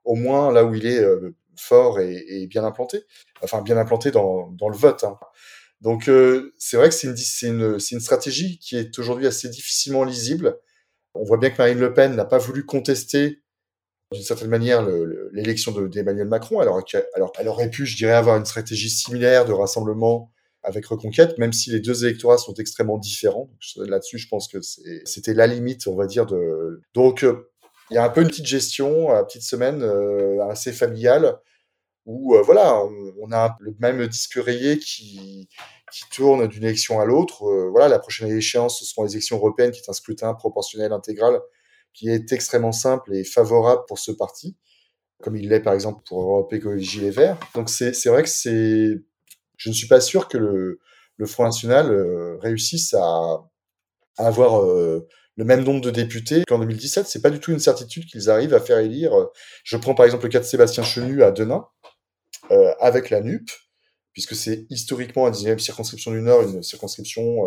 au 0.04 0.14
moins 0.14 0.52
là 0.52 0.64
où 0.64 0.74
il 0.74 0.86
est 0.86 1.00
euh, 1.00 1.36
fort 1.56 2.00
et, 2.00 2.46
bien 2.48 2.64
implanté, 2.64 3.04
enfin 3.42 3.62
bien 3.62 3.76
implanté 3.76 4.10
dans, 4.10 4.48
le 4.48 4.76
vote. 4.76 5.04
Hein. 5.04 5.18
Donc 5.80 6.10
c'est 6.58 6.76
vrai 6.76 6.88
que 6.88 6.94
c'est 6.94 7.46
une, 7.48 7.78
stratégie 7.78 8.58
qui 8.58 8.76
est 8.76 8.98
aujourd'hui 8.98 9.26
assez 9.26 9.48
difficilement 9.48 10.04
lisible. 10.04 10.58
On 11.14 11.24
voit 11.24 11.38
bien 11.38 11.50
que 11.50 11.58
Marine 11.58 11.78
Le 11.78 11.94
Pen 11.94 12.16
n'a 12.16 12.24
pas 12.24 12.38
voulu 12.38 12.66
contester 12.66 13.42
d'une 14.12 14.22
certaine 14.22 14.48
manière 14.48 14.86
l'élection 15.32 15.72
d'Emmanuel 15.72 16.28
Macron, 16.28 16.60
alors, 16.60 16.82
alors 17.14 17.32
elle 17.38 17.48
aurait 17.48 17.70
pu, 17.70 17.86
je 17.86 17.96
dirais, 17.96 18.12
avoir 18.12 18.36
une 18.36 18.44
stratégie 18.44 18.90
similaire 18.90 19.44
de 19.44 19.52
rassemblement 19.52 20.30
avec 20.64 20.86
Reconquête, 20.86 21.38
même 21.38 21.52
si 21.52 21.70
les 21.70 21.80
deux 21.80 22.04
électorats 22.04 22.38
sont 22.38 22.54
extrêmement 22.54 22.98
différents. 22.98 23.50
Là-dessus, 23.76 24.18
je 24.18 24.28
pense 24.28 24.48
que 24.48 24.58
c'était 25.04 25.34
la 25.34 25.46
limite, 25.46 25.86
on 25.86 25.94
va 25.94 26.06
dire, 26.06 26.26
de... 26.26 26.80
Donc, 26.94 27.22
euh, 27.22 27.50
il 27.94 27.96
y 27.96 28.00
a 28.00 28.04
un 28.04 28.08
peu 28.08 28.22
une 28.22 28.28
petite 28.28 28.46
gestion, 28.46 29.10
une 29.10 29.24
petite 29.24 29.44
semaine 29.44 29.82
euh, 29.84 30.44
assez 30.48 30.72
familiale, 30.72 31.38
où, 32.06 32.34
euh, 32.34 32.42
voilà, 32.42 32.82
on, 33.22 33.30
a 33.30 33.56
le 33.60 33.72
même 33.78 34.04
disque 34.08 34.34
rayé 34.34 34.78
qui, 34.78 35.48
tourne 36.10 36.48
d'une 36.48 36.64
élection 36.64 36.98
à 36.98 37.04
l'autre. 37.04 37.44
voilà, 37.70 37.86
la 37.86 38.00
prochaine 38.00 38.28
échéance, 38.36 38.80
ce 38.80 38.84
seront 38.84 39.04
les 39.04 39.12
élections 39.12 39.36
européennes, 39.36 39.70
qui 39.70 39.78
est 39.78 39.88
un 39.88 39.92
scrutin 39.92 40.34
proportionnel 40.34 40.92
intégral, 40.92 41.40
qui 41.92 42.08
est 42.08 42.32
extrêmement 42.32 42.72
simple 42.72 43.14
et 43.14 43.22
favorable 43.22 43.82
pour 43.86 44.00
ce 44.00 44.10
parti, 44.10 44.56
comme 45.22 45.36
il 45.36 45.48
l'est, 45.48 45.60
par 45.60 45.72
exemple, 45.72 46.02
pour 46.04 46.20
Europe 46.20 46.52
Écologie 46.52 46.98
Les 46.98 47.10
Verts. 47.12 47.38
Donc, 47.54 47.70
c'est 47.70 48.06
vrai 48.06 48.24
que 48.24 48.28
c'est 48.28 49.04
je 49.56 49.68
ne 49.68 49.74
suis 49.74 49.86
pas 49.86 50.00
sûr 50.00 50.26
que 50.26 50.36
le, 50.36 50.80
Front 51.26 51.44
National 51.44 51.92
euh, 51.92 52.38
réussisse 52.38 52.92
à, 52.92 53.00
à 54.18 54.26
avoir 54.26 54.60
euh, 54.62 55.06
le 55.36 55.44
même 55.44 55.64
nombre 55.64 55.80
de 55.80 55.90
députés 55.90 56.44
qu'en 56.46 56.58
2017. 56.58 57.06
C'est 57.06 57.22
pas 57.22 57.30
du 57.30 57.40
tout 57.40 57.52
une 57.52 57.58
certitude 57.58 58.06
qu'ils 58.06 58.30
arrivent 58.30 58.54
à 58.54 58.60
faire 58.60 58.78
élire. 58.78 59.12
Je 59.64 59.76
prends 59.76 59.94
par 59.94 60.06
exemple 60.06 60.24
le 60.24 60.30
cas 60.30 60.40
de 60.40 60.44
Sébastien 60.44 60.82
Chenu 60.82 61.22
à 61.22 61.30
Denain, 61.30 61.66
euh, 62.50 62.72
avec 62.80 63.10
la 63.10 63.20
NUP, 63.20 63.50
puisque 64.12 64.34
c'est 64.34 64.66
historiquement 64.70 65.26
la 65.26 65.32
19e 65.32 65.58
circonscription 65.58 66.12
du 66.12 66.20
Nord, 66.20 66.42
une 66.42 66.62
circonscription 66.62 67.46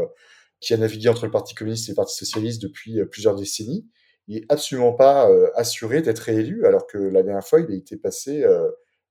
qui 0.60 0.74
a 0.74 0.78
navigué 0.78 1.10
entre 1.10 1.26
le 1.26 1.32
Parti 1.32 1.56
communiste 1.56 1.88
et 1.90 1.92
le 1.92 1.96
Parti 1.96 2.16
socialiste 2.16 2.62
depuis 2.62 3.00
plusieurs 3.06 3.36
décennies. 3.36 3.88
Il 4.28 4.38
est 4.38 4.46
absolument 4.50 4.94
pas 4.94 5.30
assuré 5.56 6.02
d'être 6.02 6.20
réélu, 6.20 6.66
alors 6.66 6.88
que 6.88 6.98
la 6.98 7.24
dernière 7.24 7.48
fois, 7.48 7.62
il 7.62 7.72
a 7.72 7.76
été 7.76 7.96
passé 7.96 8.44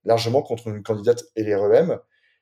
largement 0.05 0.43
contre 0.43 0.69
une 0.69 0.83
candidate 0.83 1.25
LREM 1.37 1.99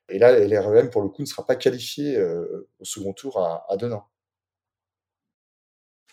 et 0.08 0.18
là, 0.18 0.38
l'REM, 0.38 0.90
pour 0.90 1.02
le 1.02 1.08
coup, 1.08 1.22
ne 1.22 1.26
sera 1.26 1.46
pas 1.46 1.56
qualifié 1.56 2.16
euh, 2.16 2.68
au 2.78 2.84
second 2.84 3.12
tour 3.12 3.38
à, 3.38 3.64
à 3.70 3.76
Denain. 3.76 4.04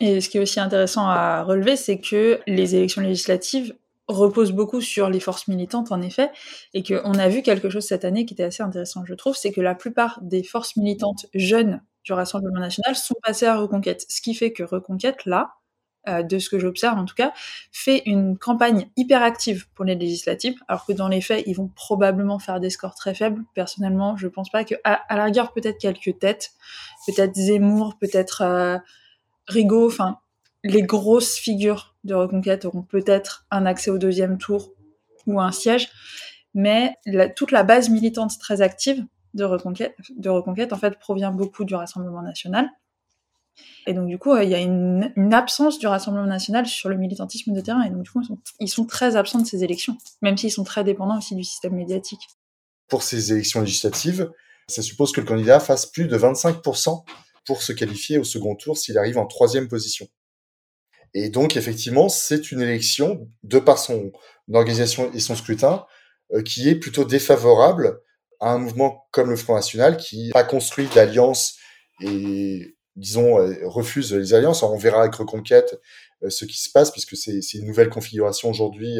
Et 0.02 0.20
ce 0.20 0.30
qui 0.30 0.40
est 0.40 0.42
aussi 0.42 0.60
intéressant 0.60 1.08
à 1.08 1.44
relever, 1.44 1.76
c'est 1.76 2.00
que 2.00 2.40
les 2.48 2.76
élections 2.76 3.04
législatives 3.04 3.76
reposent 4.08 4.52
beaucoup 4.52 4.82
sur 4.82 5.12
les 5.12 5.20
forces 5.20 5.48
militantes, 5.48 5.92
en 5.92 6.02
effet, 6.02 6.32
et 6.74 6.82
qu'on 6.82 7.14
a 7.14 7.30
vu 7.30 7.44
quelque 7.44 7.70
chose 7.70 7.86
cette 7.86 8.04
année 8.04 8.26
qui 8.26 8.34
était 8.34 8.44
assez 8.44 8.64
intéressant, 8.64 9.06
je 9.06 9.14
trouve, 9.14 9.36
c'est 9.36 9.52
que 9.52 9.62
la 9.62 9.76
plupart 9.76 10.20
des 10.24 10.42
forces 10.44 10.76
militantes 10.76 11.28
jeunes 11.36 11.84
du 12.04 12.14
Rassemblement 12.14 12.60
national 12.60 12.96
sont 12.96 13.14
passées 13.24 13.46
à 13.46 13.56
Reconquête. 13.56 14.04
Ce 14.10 14.22
qui 14.22 14.34
fait 14.34 14.52
que 14.52 14.64
Reconquête, 14.64 15.24
là, 15.26 15.52
euh, 16.10 16.24
de 16.24 16.40
ce 16.40 16.50
que 16.50 16.58
j'observe 16.58 16.98
en 16.98 17.06
tout 17.06 17.14
cas, 17.14 17.32
fait 17.72 18.02
une 18.08 18.40
campagne 18.40 18.90
hyper 18.98 19.22
active 19.22 19.68
pour 19.76 19.86
les 19.86 19.94
législatives, 19.94 20.56
alors 20.68 20.88
que 20.88 20.94
dans 20.94 21.10
les 21.10 21.22
faits, 21.22 21.44
ils 21.46 21.56
vont 21.56 21.68
probablement 21.68 22.40
faire 22.40 22.60
des 22.60 22.72
scores 22.72 22.96
très 22.96 23.14
faibles. 23.14 23.44
Personnellement, 23.54 24.18
je 24.18 24.28
pense 24.28 24.50
pas 24.50 24.64
que, 24.64 24.74
à, 24.84 25.00
la 25.16 25.26
rigueur, 25.26 25.54
peut-être 25.54 25.78
quelques 25.78 26.18
têtes, 26.18 26.54
peut-être 27.06 27.36
Zemmour, 27.36 28.00
peut-être 28.00 28.42
euh, 28.42 28.80
Rigaud, 29.48 29.88
enfin, 29.88 30.20
les 30.64 30.84
grosses 30.84 31.36
figures 31.36 31.96
de 32.04 32.14
Reconquête 32.14 32.66
auront 32.66 32.84
peut-être 32.84 33.46
un 33.52 33.66
accès 33.66 33.92
au 33.92 33.98
deuxième 33.98 34.38
tour 34.38 34.74
ou 35.28 35.40
un 35.40 35.52
siège, 35.52 35.90
mais 36.54 36.96
toute 37.36 37.52
la 37.52 37.64
base 37.64 37.90
militante 37.90 38.38
très 38.40 38.62
active 38.62 39.06
de 39.34 39.44
Reconquête, 39.44 39.96
de 40.16 40.30
Reconquête, 40.30 40.74
en 40.74 40.78
fait, 40.78 41.00
provient 41.00 41.32
beaucoup 41.32 41.64
du 41.64 41.76
Rassemblement 41.76 42.22
national. 42.22 42.70
Et 43.88 43.94
donc, 43.94 44.08
du 44.08 44.18
coup, 44.18 44.36
il 44.38 44.50
y 44.50 44.56
a 44.56 44.60
une, 44.60 45.34
absence 45.34 45.80
du 45.80 45.88
Rassemblement 45.88 46.28
national 46.28 46.66
sur 46.68 46.90
le 46.90 46.98
militantisme 46.98 47.54
de 47.54 47.62
terrain. 47.62 47.84
Et 47.84 47.90
donc, 47.90 48.04
du 48.04 48.12
coup, 48.12 48.22
ils 48.60 48.70
sont, 48.70 48.86
très 48.86 49.16
absents 49.16 49.40
de 49.40 49.48
ces 49.48 49.64
élections, 49.64 49.98
même 50.22 50.38
s'ils 50.38 50.52
sont 50.52 50.64
très 50.64 50.84
dépendants 50.84 51.18
aussi 51.18 51.36
du 51.36 51.44
système 51.44 51.76
médiatique. 51.76 52.22
Pour 52.88 53.04
ces 53.04 53.32
élections 53.32 53.62
législatives, 53.62 54.32
ça 54.68 54.82
suppose 54.82 55.12
que 55.12 55.22
le 55.22 55.28
candidat 55.28 55.60
fasse 55.60 55.86
plus 55.86 56.08
de 56.08 56.18
25% 56.18 57.04
pour 57.46 57.62
se 57.62 57.72
qualifier 57.72 58.18
au 58.18 58.24
second 58.24 58.56
tour 58.56 58.78
s'il 58.78 58.98
arrive 58.98 59.18
en 59.18 59.26
troisième 59.26 59.68
position. 59.68 60.08
Et 61.14 61.30
donc, 61.30 61.58
effectivement, 61.58 62.10
c'est 62.10 62.52
une 62.52 62.62
élection, 62.62 63.28
de 63.44 63.60
par 63.60 63.78
son 63.78 64.12
organisation 64.52 65.12
et 65.14 65.20
son 65.20 65.36
scrutin, 65.36 65.86
euh, 66.34 66.42
qui 66.42 66.70
est 66.70 66.76
plutôt 66.76 67.04
défavorable 67.04 68.00
à 68.40 68.54
un 68.54 68.58
mouvement 68.58 69.08
comme 69.12 69.30
le 69.30 69.36
Front 69.36 69.56
National, 69.56 69.98
qui 69.98 70.32
a 70.34 70.44
construit 70.44 70.88
d'alliances 70.96 71.58
et 72.02 72.76
disons, 72.96 73.40
euh, 73.40 73.54
refuse 73.64 74.14
les 74.14 74.34
alliances. 74.34 74.64
on 74.64 74.78
verra 74.78 75.02
avec 75.02 75.16
Reconquête 75.16 75.80
euh, 76.24 76.30
ce 76.30 76.46
qui 76.46 76.60
se 76.60 76.72
passe, 76.72 76.92
puisque 76.92 77.16
c'est 77.16 77.42
une 77.54 77.66
nouvelle 77.66 77.90
configuration 77.90 78.50
aujourd'hui 78.50 79.00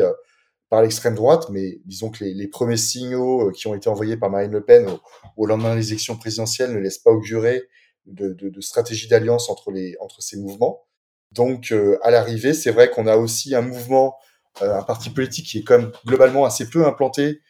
par 0.70 0.82
l'extrême 0.82 1.16
droite, 1.16 1.48
mais 1.50 1.80
disons 1.86 2.10
que 2.10 2.24
les, 2.24 2.34
les, 2.34 2.48
premiers 2.48 2.78
signaux 2.78 3.52
qui 3.52 3.68
ont 3.68 3.76
été 3.76 3.90
envoyés 3.90 4.16
par 4.16 4.30
Marine 4.30 4.52
Le 4.52 4.64
Pen 4.64 4.88
au, 5.36 5.46
lendemain 5.46 5.76
des 5.76 5.90
élections 5.90 6.18
présidentielles 6.18 6.74
ne 6.74 6.80
laissent 6.80 7.00
pas 7.00 7.12
augurer 7.12 7.64
de, 8.06 8.62
stratégie 8.62 9.08
d'alliance 9.08 9.50
entre, 9.50 9.72
entre 10.00 10.22
ces 10.22 10.38
mouvements. 10.38 10.86
Donc, 11.32 11.74
à 12.04 12.12
l'arrivée, 12.12 12.54
c'est 12.54 12.72
vrai 12.72 12.90
qu'on 12.90 13.08
a 13.08 13.16
aussi 13.16 13.56
un 13.56 13.62
mouvement, 13.62 14.18
un 14.60 14.84
parti 14.84 15.10
politique 15.10 15.48
qui 15.48 15.60
est 15.60 15.64
quand 15.64 15.80
même 15.80 15.92
globalement 16.06 16.46
assez 16.46 16.70
peu 16.70 16.86
implanté 16.86 17.42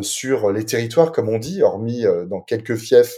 sur 0.00 0.50
les 0.50 0.64
territoires, 0.64 1.12
comme 1.12 1.28
on 1.28 1.38
dit, 1.38 1.62
hormis 1.62 2.04
dans 2.28 2.40
quelques 2.40 2.76
fiefs 2.76 3.14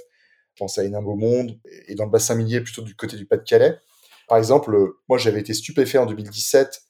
je 0.59 0.64
pense 0.64 0.76
à 0.78 0.85
Hénin 0.85 1.00
Monde 1.00 1.57
et 1.87 1.95
dans 1.95 2.05
le 2.05 2.11
bassin 2.11 2.35
minier 2.35 2.61
plutôt 2.61 2.83
du 2.83 2.97
côté 2.97 3.17
du 3.17 3.26
Pas-de-Calais. 3.26 3.78
Par 4.26 4.38
exemple, 4.38 4.76
moi 5.09 5.17
j'avais 5.17 5.38
été 5.38 5.55
stupéfait 5.55 5.99
en 5.99 6.07
2017, 6.07 6.83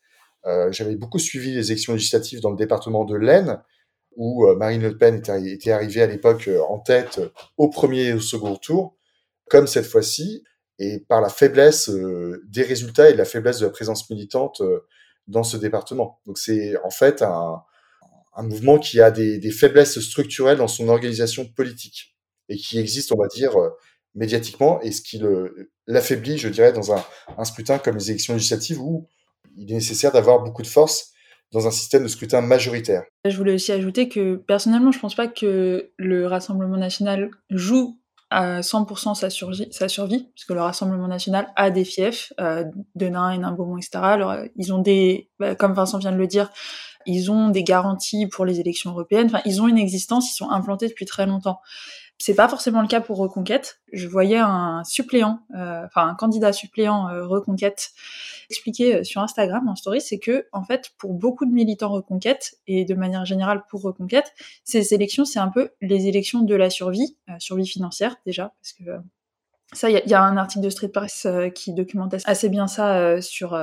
euh, 0.46 0.72
j'avais 0.72 0.96
beaucoup 0.96 1.18
suivi 1.18 1.52
les 1.52 1.70
élections 1.70 1.92
législatives 1.92 2.40
dans 2.40 2.50
le 2.50 2.56
département 2.56 3.04
de 3.04 3.14
l'Aisne, 3.14 3.62
où 4.16 4.46
euh, 4.46 4.56
Marine 4.56 4.80
Le 4.80 4.96
Pen 4.96 5.16
était, 5.16 5.52
était 5.52 5.70
arrivée 5.70 6.00
à 6.00 6.06
l'époque 6.06 6.48
euh, 6.48 6.62
en 6.62 6.78
tête 6.78 7.20
au 7.58 7.68
premier 7.68 8.04
et 8.04 8.12
au 8.14 8.20
second 8.20 8.56
tour, 8.56 8.96
comme 9.48 9.66
cette 9.66 9.86
fois-ci, 9.86 10.44
et 10.78 11.00
par 11.00 11.20
la 11.20 11.28
faiblesse 11.28 11.90
des 11.90 12.62
résultats 12.62 13.10
et 13.10 13.14
la 13.14 13.24
faiblesse 13.24 13.58
de 13.58 13.66
la 13.66 13.72
présence 13.72 14.08
militante 14.10 14.62
dans 15.28 15.44
ce 15.44 15.56
département. 15.56 16.20
Donc 16.26 16.38
c'est 16.38 16.76
en 16.82 16.90
fait 16.90 17.22
un, 17.22 17.62
mouvement 18.42 18.78
qui 18.78 19.00
a 19.00 19.10
des, 19.10 19.50
faiblesses 19.50 19.98
structurelles 20.00 20.58
dans 20.58 20.68
son 20.68 20.88
organisation 20.88 21.46
politique 21.46 22.16
et 22.48 22.56
qui 22.56 22.78
existe, 22.78 23.12
on 23.12 23.18
va 23.18 23.26
dire, 23.26 23.56
euh, 23.60 23.70
médiatiquement, 24.14 24.80
et 24.80 24.90
ce 24.90 25.02
qui 25.02 25.20
l'affaiblit, 25.86 26.38
je 26.38 26.48
dirais, 26.48 26.72
dans 26.72 26.92
un, 26.92 27.44
scrutin 27.44 27.78
comme 27.78 27.96
les 27.96 28.10
élections 28.10 28.34
législatives 28.34 28.80
où 28.80 29.06
il 29.56 29.70
est 29.70 29.74
nécessaire 29.74 30.12
d'avoir 30.12 30.42
beaucoup 30.42 30.62
de 30.62 30.68
force 30.68 31.12
dans 31.52 31.66
un 31.66 31.70
système 31.70 32.02
de 32.04 32.08
scrutin 32.08 32.40
majoritaire. 32.40 33.04
Je 33.24 33.36
voulais 33.36 33.54
aussi 33.54 33.72
ajouter 33.72 34.08
que 34.08 34.36
personnellement, 34.36 34.92
je 34.92 34.98
pense 34.98 35.14
pas 35.14 35.28
que 35.28 35.90
le 35.96 36.26
Rassemblement 36.26 36.76
national 36.76 37.30
joue 37.50 37.97
à 38.30 38.60
100% 38.60 39.14
sa, 39.14 39.30
survie, 39.30 39.68
sa 39.70 39.88
survie, 39.88 40.28
puisque 40.34 40.50
le 40.50 40.60
Rassemblement 40.60 41.08
national 41.08 41.48
a 41.56 41.70
des 41.70 41.84
fiefs, 41.84 42.32
euh, 42.40 42.64
Denain, 42.94 43.30
Hénin, 43.30 43.52
Beaumont, 43.52 43.78
etc. 43.78 43.98
Alors, 44.02 44.34
ils 44.56 44.72
ont 44.72 44.78
des, 44.78 45.30
bah, 45.38 45.54
comme 45.54 45.72
Vincent 45.72 45.98
vient 45.98 46.12
de 46.12 46.18
le 46.18 46.26
dire, 46.26 46.50
ils 47.06 47.30
ont 47.30 47.48
des 47.48 47.64
garanties 47.64 48.26
pour 48.26 48.44
les 48.44 48.60
élections 48.60 48.90
européennes. 48.90 49.26
Enfin, 49.26 49.40
ils 49.46 49.62
ont 49.62 49.68
une 49.68 49.78
existence, 49.78 50.30
ils 50.30 50.36
sont 50.36 50.50
implantés 50.50 50.88
depuis 50.88 51.06
très 51.06 51.26
longtemps. 51.26 51.60
C'est 52.20 52.34
pas 52.34 52.48
forcément 52.48 52.82
le 52.82 52.88
cas 52.88 53.00
pour 53.00 53.18
Reconquête. 53.18 53.80
Je 53.92 54.08
voyais 54.08 54.38
un 54.38 54.82
suppléant, 54.84 55.40
euh, 55.54 55.84
enfin 55.86 56.08
un 56.08 56.14
candidat 56.14 56.52
suppléant 56.52 57.08
euh, 57.08 57.24
Reconquête 57.24 57.90
expliquer 58.50 58.96
euh, 58.96 59.04
sur 59.04 59.20
Instagram 59.20 59.68
en 59.68 59.76
story, 59.76 60.00
c'est 60.00 60.18
que 60.18 60.46
en 60.52 60.64
fait 60.64 60.90
pour 60.98 61.14
beaucoup 61.14 61.46
de 61.46 61.52
militants 61.52 61.90
Reconquête 61.90 62.56
et 62.66 62.84
de 62.84 62.94
manière 62.94 63.24
générale 63.24 63.62
pour 63.70 63.82
Reconquête, 63.82 64.32
ces 64.64 64.94
élections 64.94 65.24
c'est 65.24 65.38
un 65.38 65.48
peu 65.48 65.70
les 65.80 66.08
élections 66.08 66.42
de 66.42 66.54
la 66.56 66.70
survie, 66.70 67.16
survie 67.38 67.66
financière 67.66 68.16
déjà 68.26 68.52
parce 68.60 68.72
que 68.72 69.00
ça, 69.74 69.90
il 69.90 70.02
y, 70.04 70.08
y, 70.08 70.14
a 70.14 70.22
un 70.22 70.38
article 70.38 70.64
de 70.64 70.70
Street 70.70 70.88
Press 70.88 71.26
qui 71.54 71.74
documentait 71.74 72.16
assez 72.24 72.48
bien 72.48 72.66
ça 72.66 73.20
sur 73.20 73.54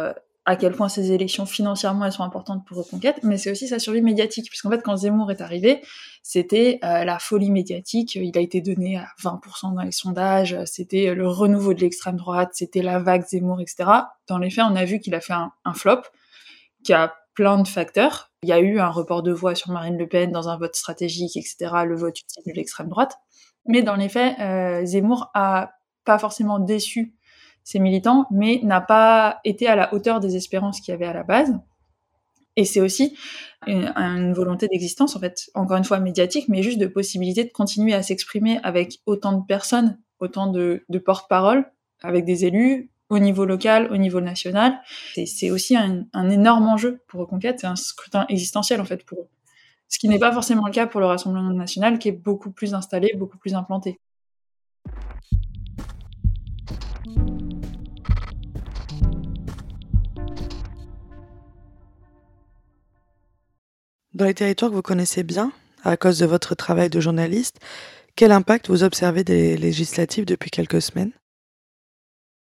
à 0.46 0.56
quel 0.56 0.74
point 0.74 0.90
ces 0.90 1.12
élections 1.12 1.46
financièrement 1.46 2.06
elles 2.06 2.12
sont 2.12 2.24
importantes 2.24 2.66
pour 2.66 2.78
Reconquête, 2.78 3.20
mais 3.24 3.38
c'est 3.38 3.50
aussi 3.50 3.68
sa 3.68 3.80
survie 3.80 4.02
médiatique, 4.02 4.48
puisqu'en 4.50 4.70
fait 4.70 4.82
quand 4.84 4.96
Zemmour 4.98 5.32
est 5.32 5.42
arrivé, 5.42 5.82
c'était 6.22 6.80
euh, 6.84 7.04
la 7.04 7.18
folie 7.18 7.50
médiatique, 7.50 8.16
il 8.16 8.38
a 8.38 8.42
été 8.42 8.62
donné 8.62 8.98
à 8.98 9.08
20% 9.24 9.74
dans 9.74 9.82
les 9.82 9.92
sondages, 9.92 10.58
c'était 10.66 11.16
le 11.16 11.28
renouveau 11.28 11.74
de 11.74 11.82
l'extrême 11.82 12.18
droite, 12.18 12.52
c'était 12.54 12.84
la 12.84 13.00
vague 13.00 13.26
Zemmour, 13.26 13.60
etc. 13.60 13.90
Dans 14.28 14.38
les 14.38 14.52
faits, 14.52 14.66
on 14.70 14.76
a 14.76 14.86
vu 14.86 15.00
qu'il 15.00 15.16
a 15.16 15.22
fait 15.22 15.34
un, 15.34 15.74
flop, 15.74 16.02
qui 16.84 16.94
a 16.94 17.14
plein 17.34 17.62
de 17.62 17.68
facteurs. 17.68 18.32
Il 18.44 18.50
y 18.50 18.54
a 18.54 18.60
eu 18.60 18.80
un 18.80 18.90
report 18.90 19.24
de 19.24 19.32
voix 19.32 19.56
sur 19.56 19.72
Marine 19.72 19.98
Le 19.98 20.08
Pen 20.08 20.32
dans 20.32 20.48
un 20.48 20.58
vote 20.58 20.76
stratégique, 20.76 21.38
etc., 21.38 21.72
le 21.86 21.96
vote 21.96 22.20
utile 22.20 22.44
de 22.46 22.52
l'extrême 22.54 22.90
droite. 22.90 23.18
Mais 23.66 23.82
dans 23.82 23.96
les 23.96 24.10
faits, 24.10 24.38
euh, 24.40 24.86
Zemmour 24.86 25.32
a 25.34 25.72
pas 26.06 26.20
forcément 26.20 26.60
déçu 26.60 27.16
ses 27.66 27.80
militants, 27.80 28.28
mais 28.32 28.62
n'a 28.64 28.80
pas 28.80 29.42
été 29.44 29.68
à 29.68 29.76
la 29.76 29.94
hauteur 29.94 30.22
des 30.22 30.38
espérances 30.38 30.80
qu'il 30.80 30.94
y 30.94 30.96
avait 30.96 31.08
à 31.08 31.14
la 31.14 31.24
base. 31.24 31.60
Et 32.56 32.64
c'est 32.64 32.80
aussi 32.80 33.18
une, 33.68 33.92
une 33.98 34.34
volonté 34.34 34.68
d'existence, 34.68 35.18
en 35.18 35.20
fait, 35.20 35.50
encore 35.56 35.76
une 35.76 35.84
fois 35.84 36.00
médiatique, 36.00 36.48
mais 36.48 36.64
juste 36.64 36.78
de 36.78 36.86
possibilité 36.86 37.44
de 37.44 37.50
continuer 37.50 37.94
à 37.94 38.02
s'exprimer 38.02 38.60
avec 38.64 39.00
autant 39.06 39.34
de 39.34 39.46
personnes, 39.46 40.00
autant 40.20 40.48
de, 40.48 40.86
de 40.88 41.00
porte-parole, 41.00 41.70
avec 42.02 42.24
des 42.24 42.46
élus, 42.46 42.92
au 43.10 43.20
niveau 43.20 43.46
local, 43.46 43.92
au 43.92 43.98
niveau 43.98 44.22
national. 44.22 44.80
C'est 45.26 45.52
aussi 45.52 45.76
un, 45.76 46.06
un, 46.14 46.30
énorme 46.30 46.68
enjeu 46.68 47.02
pour 47.08 47.20
Reconquête, 47.22 47.60
c'est 47.60 47.68
un 47.68 47.76
scrutin 47.76 48.26
existentiel, 48.30 48.80
en 48.80 48.86
fait, 48.86 49.04
pour 49.06 49.20
eux. 49.20 49.28
Ce 49.90 50.00
qui 50.00 50.08
n'est 50.08 50.20
pas 50.20 50.32
forcément 50.32 50.66
le 50.66 50.72
cas 50.72 50.88
pour 50.88 51.00
le 51.00 51.08
Rassemblement 51.08 51.52
national, 51.52 52.00
qui 52.00 52.10
est 52.10 52.12
beaucoup 52.12 52.52
plus 52.52 52.74
installé, 52.74 53.12
beaucoup 53.18 53.38
plus 53.38 53.54
implanté. 53.54 54.00
Dans 64.16 64.24
les 64.24 64.34
territoires 64.34 64.72
que 64.72 64.76
vous 64.76 64.82
connaissez 64.82 65.24
bien, 65.24 65.52
à 65.84 65.98
cause 65.98 66.20
de 66.20 66.26
votre 66.26 66.56
travail 66.56 66.90
de 66.90 67.02
journaliste, 67.02 67.60
quel 68.16 68.32
impact 68.32 68.70
vous 68.70 68.84
observez 68.84 69.26
des 69.26 69.58
législatives 69.58 70.24
depuis 70.24 70.50
quelques 70.50 70.82
semaines? 70.82 71.12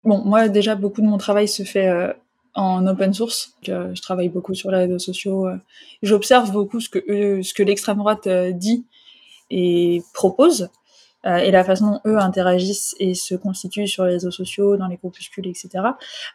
Bon, 0.04 0.22
moi 0.26 0.50
déjà, 0.50 0.76
beaucoup 0.76 1.00
de 1.00 1.06
mon 1.06 1.18
travail 1.18 1.48
se 1.48 1.64
fait 1.64 1.88
euh, 1.88 2.12
en 2.56 2.86
open 2.88 3.14
source. 3.14 3.54
Je, 3.62 3.96
je, 3.96 4.02
travaille 4.02 4.28
beaucoup 4.28 4.54
sur 4.54 4.70
les 4.70 4.80
réseaux 4.80 5.00
sociaux. 5.00 5.48
Euh, 5.48 5.56
J'observe 6.04 6.52
beaucoup 6.52 6.82
ce 6.82 6.90
que, 6.90 7.64
l'extrême 7.64 8.00
droite 8.00 8.28
euh, 8.28 8.52
dit 8.52 8.86
et 9.50 10.02
propose, 10.14 10.70
euh, 11.26 11.38
et 11.38 11.52
la 11.52 11.64
façon 11.64 11.92
dont 11.92 12.02
eux 12.06 12.18
interagissent 12.18 12.96
et 13.00 13.14
se 13.14 13.36
constituent 13.36 13.88
sur 13.88 14.06
les 14.06 14.14
réseaux 14.14 14.32
sociaux, 14.32 14.78
dans 14.78 14.88
les 14.88 14.98
groupuscules, 14.98 15.48
etc. 15.48 15.70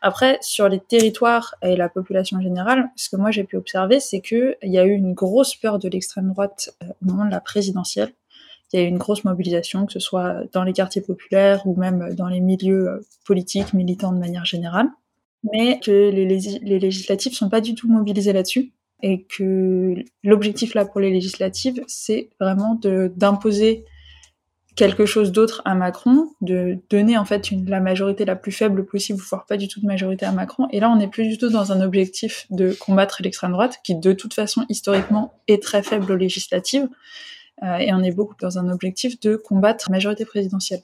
Après, 0.02 0.38
sur 0.42 0.68
les 0.68 0.80
territoires 0.80 1.54
et 1.62 1.76
la 1.76 1.88
population 1.88 2.40
générale, 2.40 2.90
ce 2.96 3.08
que 3.08 3.16
moi 3.16 3.30
j'ai 3.30 3.44
pu 3.44 3.56
observer, 3.56 4.00
c'est 4.00 4.20
qu'il 4.20 4.56
y 4.62 4.78
a 4.78 4.84
eu 4.84 4.92
une 4.92 5.14
grosse 5.14 5.56
peur 5.56 5.78
de 5.78 5.88
l'extrême 5.88 6.28
droite 6.28 6.74
euh, 6.82 6.86
au 7.02 7.06
moment 7.06 7.24
de 7.24 7.30
la 7.30 7.40
présidentielle. 7.40 8.12
Il 8.72 8.80
y 8.80 8.82
a 8.82 8.84
eu 8.84 8.88
une 8.88 8.98
grosse 8.98 9.24
mobilisation, 9.24 9.86
que 9.86 9.92
ce 9.92 10.00
soit 10.00 10.42
dans 10.52 10.64
les 10.64 10.72
quartiers 10.72 11.02
populaires 11.02 11.66
ou 11.66 11.76
même 11.76 12.14
dans 12.14 12.28
les 12.28 12.40
milieux 12.40 12.88
euh, 12.88 13.00
politiques, 13.24 13.74
militants 13.74 14.12
de 14.12 14.18
manière 14.18 14.44
générale 14.44 14.88
mais 15.52 15.78
que 15.78 16.10
les, 16.10 16.26
les, 16.26 16.58
les 16.62 16.78
législatives 16.78 17.32
sont 17.34 17.48
pas 17.48 17.60
du 17.60 17.74
tout 17.74 17.88
mobilisées 17.88 18.32
là-dessus 18.32 18.72
et 19.02 19.22
que 19.24 19.94
l'objectif 20.24 20.74
là 20.74 20.84
pour 20.84 21.00
les 21.00 21.10
législatives, 21.10 21.82
c'est 21.86 22.30
vraiment 22.40 22.80
d'imposer 23.16 23.84
quelque 24.76 25.06
chose 25.06 25.32
d'autre 25.32 25.62
à 25.64 25.74
Macron, 25.74 26.30
de 26.42 26.78
donner 26.90 27.16
en 27.16 27.24
fait 27.24 27.50
la 27.66 27.80
majorité 27.80 28.24
la 28.24 28.36
plus 28.36 28.52
faible 28.52 28.84
possible, 28.84 29.18
voire 29.18 29.46
pas 29.46 29.56
du 29.56 29.68
tout 29.68 29.80
de 29.80 29.86
majorité 29.86 30.26
à 30.26 30.32
Macron. 30.32 30.68
Et 30.70 30.80
là, 30.80 30.90
on 30.90 30.96
n'est 30.96 31.08
plus 31.08 31.26
du 31.26 31.38
tout 31.38 31.48
dans 31.48 31.72
un 31.72 31.80
objectif 31.80 32.46
de 32.50 32.72
combattre 32.78 33.22
l'extrême 33.22 33.52
droite, 33.52 33.78
qui 33.82 33.94
de 33.94 34.12
toute 34.12 34.34
façon 34.34 34.64
historiquement 34.68 35.32
est 35.48 35.62
très 35.62 35.82
faible 35.82 36.12
aux 36.12 36.16
législatives, 36.16 36.88
euh, 37.62 37.76
et 37.78 37.92
on 37.94 38.02
est 38.02 38.12
beaucoup 38.12 38.36
dans 38.40 38.58
un 38.58 38.68
objectif 38.68 39.18
de 39.20 39.36
combattre 39.36 39.86
la 39.88 39.96
majorité 39.96 40.26
présidentielle. 40.26 40.82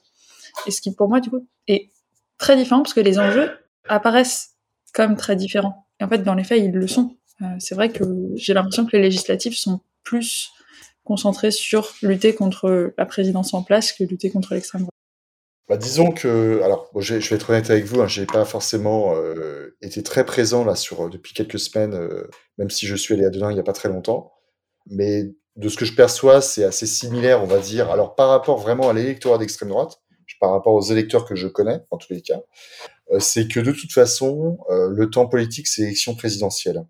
Et 0.66 0.70
ce 0.70 0.80
qui 0.80 0.94
pour 0.94 1.08
moi 1.08 1.20
du 1.20 1.30
coup 1.30 1.46
est 1.68 1.90
très 2.38 2.56
différent 2.56 2.82
parce 2.82 2.94
que 2.94 3.00
les 3.00 3.18
enjeux 3.18 3.50
apparaissent 3.88 4.56
comme 4.94 5.16
très 5.16 5.36
différents. 5.36 5.86
Et 6.00 6.04
en 6.04 6.08
fait, 6.08 6.18
dans 6.18 6.34
les 6.34 6.44
faits, 6.44 6.62
ils 6.62 6.72
le 6.72 6.86
sont. 6.86 7.16
Euh, 7.40 7.46
c'est 7.58 7.74
vrai 7.74 7.90
que 7.90 8.04
j'ai 8.34 8.54
l'impression 8.54 8.86
que 8.86 8.96
les 8.96 9.02
législatives 9.02 9.56
sont 9.56 9.80
plus 10.02 10.50
concentrées 11.04 11.50
sur 11.50 11.94
lutter 12.02 12.34
contre 12.34 12.92
la 12.96 13.06
présidence 13.06 13.54
en 13.54 13.62
place 13.62 13.92
que 13.92 14.04
lutter 14.04 14.30
contre 14.30 14.54
l'extrême 14.54 14.82
droite. 14.82 14.92
Bah, 15.68 15.76
disons 15.76 16.10
que, 16.10 16.60
alors, 16.62 16.90
je 16.98 17.14
vais 17.14 17.36
être 17.36 17.50
honnête 17.50 17.70
avec 17.70 17.84
vous, 17.84 18.00
hein, 18.02 18.08
j'ai 18.08 18.26
pas 18.26 18.44
forcément 18.44 19.14
euh, 19.16 19.76
été 19.80 20.02
très 20.02 20.24
présent 20.26 20.64
là 20.64 20.74
sur 20.74 21.08
depuis 21.08 21.34
quelques 21.34 21.58
semaines, 21.58 21.94
euh, 21.94 22.28
même 22.58 22.68
si 22.68 22.86
je 22.86 22.94
suis 22.96 23.14
allé 23.14 23.24
à 23.24 23.30
Denain 23.30 23.50
il 23.50 23.56
y 23.56 23.60
a 23.60 23.62
pas 23.62 23.72
très 23.72 23.88
longtemps. 23.88 24.32
Mais 24.86 25.24
de 25.56 25.68
ce 25.68 25.76
que 25.76 25.84
je 25.84 25.94
perçois, 25.94 26.40
c'est 26.40 26.64
assez 26.64 26.86
similaire, 26.86 27.42
on 27.42 27.46
va 27.46 27.58
dire. 27.58 27.90
Alors, 27.90 28.14
par 28.16 28.28
rapport 28.28 28.58
vraiment 28.58 28.90
à 28.90 28.92
l'électorat 28.92 29.38
d'extrême 29.38 29.68
droite, 29.68 30.00
par 30.40 30.50
rapport 30.50 30.74
aux 30.74 30.82
électeurs 30.82 31.24
que 31.24 31.36
je 31.36 31.46
connais, 31.46 31.80
en 31.90 31.98
tous 31.98 32.12
les 32.12 32.20
cas, 32.20 32.40
euh, 33.12 33.20
c'est 33.20 33.46
que 33.48 33.60
de 33.60 33.70
toute 33.70 33.92
façon, 33.92 34.58
le 34.68 35.08
temps 35.08 35.28
politique, 35.28 35.68
c'est 35.68 35.82
l'élection 35.82 36.14
présidentielle. 36.16 36.84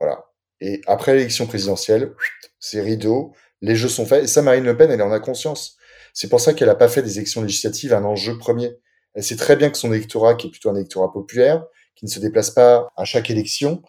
Voilà. 0.00 0.24
Et 0.64 0.80
après 0.86 1.16
l'élection 1.16 1.48
présidentielle, 1.48 2.12
c'est 2.60 2.80
rideau, 2.80 3.34
les 3.62 3.74
jeux 3.74 3.88
sont 3.88 4.06
faits. 4.06 4.24
Et 4.24 4.26
ça, 4.28 4.42
Marine 4.42 4.62
Le 4.62 4.76
Pen, 4.76 4.92
elle 4.92 5.02
en 5.02 5.10
a 5.10 5.18
conscience. 5.18 5.76
C'est 6.14 6.28
pour 6.28 6.40
ça 6.40 6.54
qu'elle 6.54 6.68
n'a 6.68 6.76
pas 6.76 6.86
fait 6.86 7.02
des 7.02 7.16
élections 7.16 7.42
législatives 7.42 7.92
un 7.92 8.04
enjeu 8.04 8.38
premier. 8.38 8.70
Elle 9.14 9.24
sait 9.24 9.34
très 9.34 9.56
bien 9.56 9.70
que 9.70 9.76
son 9.76 9.92
électorat, 9.92 10.36
qui 10.36 10.46
est 10.46 10.50
plutôt 10.50 10.70
un 10.70 10.76
électorat 10.76 11.12
populaire, 11.12 11.64
qui 11.96 12.04
ne 12.04 12.10
se 12.10 12.20
déplace 12.20 12.50
pas 12.52 12.92
à 12.96 13.04
chaque 13.04 13.28
élection, 13.28 13.82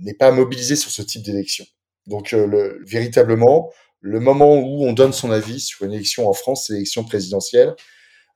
n'est 0.00 0.12
pas 0.12 0.30
mobilisé 0.30 0.76
sur 0.76 0.90
ce 0.90 1.00
type 1.00 1.22
d'élection. 1.22 1.64
Donc, 2.06 2.34
euh, 2.34 2.46
le, 2.46 2.78
véritablement, 2.86 3.72
le 4.00 4.20
moment 4.20 4.54
où 4.54 4.84
on 4.84 4.92
donne 4.92 5.14
son 5.14 5.30
avis 5.30 5.60
sur 5.60 5.86
une 5.86 5.94
élection 5.94 6.28
en 6.28 6.34
France, 6.34 6.66
c'est 6.66 6.74
l'élection 6.74 7.04
présidentielle. 7.04 7.74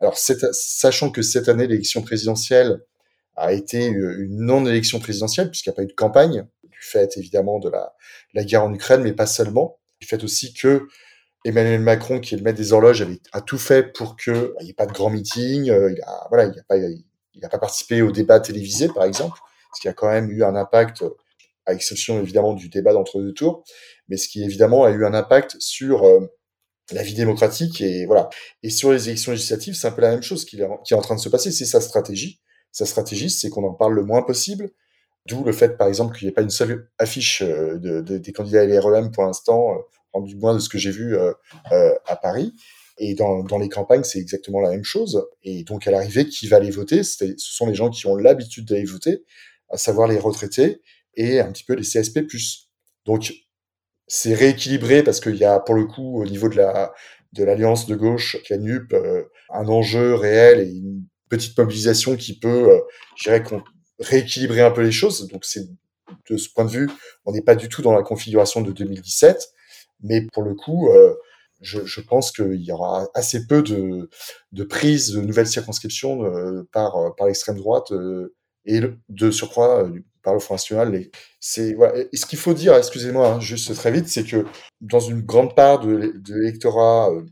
Alors, 0.00 0.16
sachant 0.16 1.11
que 1.11 1.20
cette 1.20 1.50
année, 1.50 1.66
l'élection 1.66 2.00
présidentielle 2.00 2.81
a 3.37 3.52
été 3.52 3.85
une 3.85 4.46
non-élection 4.46 4.98
présidentielle, 4.98 5.50
puisqu'il 5.50 5.68
n'y 5.68 5.74
a 5.74 5.76
pas 5.76 5.83
eu 5.83 5.88
de 5.88 5.92
campagne, 5.92 6.46
du 6.83 6.88
fait 6.88 7.16
évidemment 7.16 7.59
de 7.59 7.71
la, 7.71 8.45
guerre 8.45 8.64
en 8.64 8.73
Ukraine, 8.73 9.03
mais 9.03 9.12
pas 9.12 9.27
seulement. 9.27 9.79
Du 10.01 10.07
fait 10.07 10.23
aussi 10.25 10.53
que 10.53 10.88
Emmanuel 11.45 11.81
Macron, 11.81 12.21
qui 12.21 12.35
est 12.35 12.38
le 12.38 12.45
maître 12.45 12.59
des 12.59 12.73
horloges, 12.73 13.03
avait, 13.03 13.21
a 13.33 13.40
tout 13.40 13.59
fait 13.59 13.92
pour 13.92 14.16
qu'il 14.16 14.33
bah, 14.33 14.62
n'y 14.62 14.71
ait 14.71 14.75
pas 14.75 14.87
de 14.87 14.92
grand 14.92 15.11
meeting. 15.11 15.71
Euh, 15.71 15.92
il 15.92 16.01
a, 16.03 16.27
voilà, 16.29 16.47
il 16.47 16.57
n'a 16.57 16.62
pas, 16.64 16.77
il 16.77 17.05
pas 17.40 17.59
participé 17.59 18.03
au 18.03 18.11
débat 18.11 18.40
télévisé, 18.40 18.88
par 18.88 19.05
exemple, 19.05 19.38
ce 19.75 19.81
qui 19.81 19.88
a 19.88 19.92
quand 19.92 20.09
même 20.09 20.31
eu 20.31 20.45
un 20.45 20.55
impact, 20.57 21.05
à 21.66 21.73
exception 21.73 22.21
évidemment 22.21 22.53
du 22.55 22.68
débat 22.68 22.92
d'entre-deux 22.92 23.33
tours, 23.33 23.64
mais 24.09 24.16
ce 24.16 24.29
qui 24.29 24.42
évidemment 24.42 24.85
a 24.85 24.90
eu 24.90 25.05
un 25.05 25.14
impact 25.14 25.57
sur 25.61 26.05
euh, 26.05 26.27
la 26.90 27.03
vie 27.03 27.14
démocratique 27.14 27.81
et 27.81 28.07
voilà. 28.07 28.29
Et 28.62 28.71
sur 28.71 28.92
les 28.92 29.09
élections 29.09 29.33
législatives, 29.33 29.75
c'est 29.75 29.87
un 29.87 29.92
peu 29.92 30.03
la 30.03 30.11
même 30.11 30.23
chose 30.23 30.45
qui 30.45 30.61
est 30.61 30.95
en 30.95 31.01
train 31.01 31.14
de 31.14 31.21
se 31.21 31.29
passer. 31.29 31.53
C'est 31.53 31.64
sa 31.64 31.81
stratégie. 31.81 32.40
Sa 32.73 32.87
stratégie, 32.87 33.31
c'est 33.31 33.51
qu'on 33.51 33.64
en 33.64 33.75
parle 33.75 33.95
le 33.95 34.03
moins 34.03 34.23
possible. 34.23 34.71
D'où 35.26 35.44
le 35.44 35.52
fait, 35.52 35.76
par 35.76 35.87
exemple, 35.87 36.16
qu'il 36.16 36.26
n'y 36.26 36.30
ait 36.30 36.35
pas 36.35 36.42
une 36.42 36.50
seule 36.50 36.90
affiche 36.98 37.42
euh, 37.42 37.78
de, 37.78 38.00
de, 38.00 38.18
des 38.18 38.32
candidats 38.32 38.62
à 38.62 38.64
l'IREM 38.64 39.12
pour 39.12 39.24
l'instant, 39.24 39.76
euh, 40.16 40.20
du 40.22 40.37
moins 40.37 40.54
de 40.54 40.58
ce 40.58 40.68
que 40.68 40.78
j'ai 40.78 40.90
vu 40.90 41.16
euh, 41.16 41.32
à 42.06 42.16
Paris. 42.16 42.52
Et 42.98 43.14
dans, 43.14 43.42
dans 43.44 43.58
les 43.58 43.68
campagnes, 43.68 44.02
c'est 44.02 44.18
exactement 44.18 44.61
la 44.61 44.70
même 44.70 44.85
chose. 44.85 45.26
Et 45.42 45.62
donc, 45.64 45.87
à 45.87 45.90
l'arrivée, 45.90 46.26
qui 46.26 46.48
va 46.48 46.56
aller 46.56 46.70
voter 46.70 47.02
Ce 47.04 47.35
sont 47.38 47.66
les 47.66 47.74
gens 47.74 47.88
qui 47.88 48.06
ont 48.06 48.16
l'habitude 48.16 48.66
d'aller 48.66 48.85
voter, 48.85 49.24
à 49.70 49.78
savoir 49.78 50.08
les 50.08 50.18
retraités 50.18 50.82
et 51.14 51.40
un 51.40 51.50
petit 51.52 51.64
peu 51.64 51.74
les 51.74 51.82
CSP+. 51.82 52.26
Donc, 53.06 53.32
c'est 54.08 54.35
rééquilibré 54.35 55.02
parce 55.02 55.20
qu'il 55.20 55.37
y 55.37 55.44
a 55.44 55.61
pour 55.61 55.74
le 55.74 55.87
coup 55.87 56.20
au 56.20 56.26
niveau 56.26 56.48
de 56.48 56.56
la 56.56 56.92
de 57.32 57.44
l'alliance 57.44 57.87
de 57.87 57.96
gauche, 57.96 58.37
la 58.50 58.58
NUP, 58.58 58.94
un 59.48 59.66
enjeu 59.66 60.14
réel 60.14 60.61
et 60.61 60.70
une 60.70 61.06
petite 61.30 61.56
mobilisation 61.56 62.14
qui 62.16 62.38
peut, 62.38 62.82
je 63.16 63.22
dirais, 63.22 63.42
rééquilibrer 64.02 64.60
un 64.62 64.70
peu 64.70 64.82
les 64.82 64.92
choses. 64.92 65.28
Donc 65.28 65.44
c'est 65.44 65.66
de 66.30 66.36
ce 66.36 66.48
point 66.50 66.64
de 66.64 66.70
vue, 66.70 66.90
on 67.24 67.32
n'est 67.32 67.42
pas 67.42 67.54
du 67.54 67.68
tout 67.68 67.82
dans 67.82 67.92
la 67.92 68.02
configuration 68.02 68.60
de 68.60 68.72
2017, 68.72 69.48
mais 70.02 70.26
pour 70.32 70.42
le 70.42 70.54
coup, 70.54 70.88
euh, 70.88 71.14
je, 71.62 72.00
pense 72.00 72.32
qu'il 72.32 72.60
y 72.60 72.72
aura 72.72 73.08
assez 73.14 73.46
peu 73.46 73.62
de, 73.62 74.10
de 74.52 74.64
prise 74.64 75.12
de 75.12 75.20
nouvelles 75.20 75.46
circonscriptions 75.46 76.24
euh, 76.24 76.68
par, 76.72 77.14
par 77.16 77.28
l'extrême 77.28 77.56
droite 77.56 77.92
euh, 77.92 78.34
et 78.64 78.80
de 79.08 79.30
surcroît 79.30 79.88
par 80.22 80.34
le 80.34 80.40
Front 80.40 80.54
National. 80.54 81.06
C'est. 81.40 81.76
Et 82.12 82.16
ce 82.16 82.26
qu'il 82.26 82.38
faut 82.38 82.54
dire, 82.54 82.74
excusez-moi, 82.74 83.34
hein, 83.34 83.40
juste 83.40 83.74
très 83.74 83.90
vite, 83.90 84.08
c'est 84.08 84.24
que 84.24 84.46
dans 84.80 85.00
une 85.00 85.22
grande 85.22 85.54
part 85.54 85.80
de, 85.80 86.14
l'électorat 86.28 87.10
euh, 87.10 87.22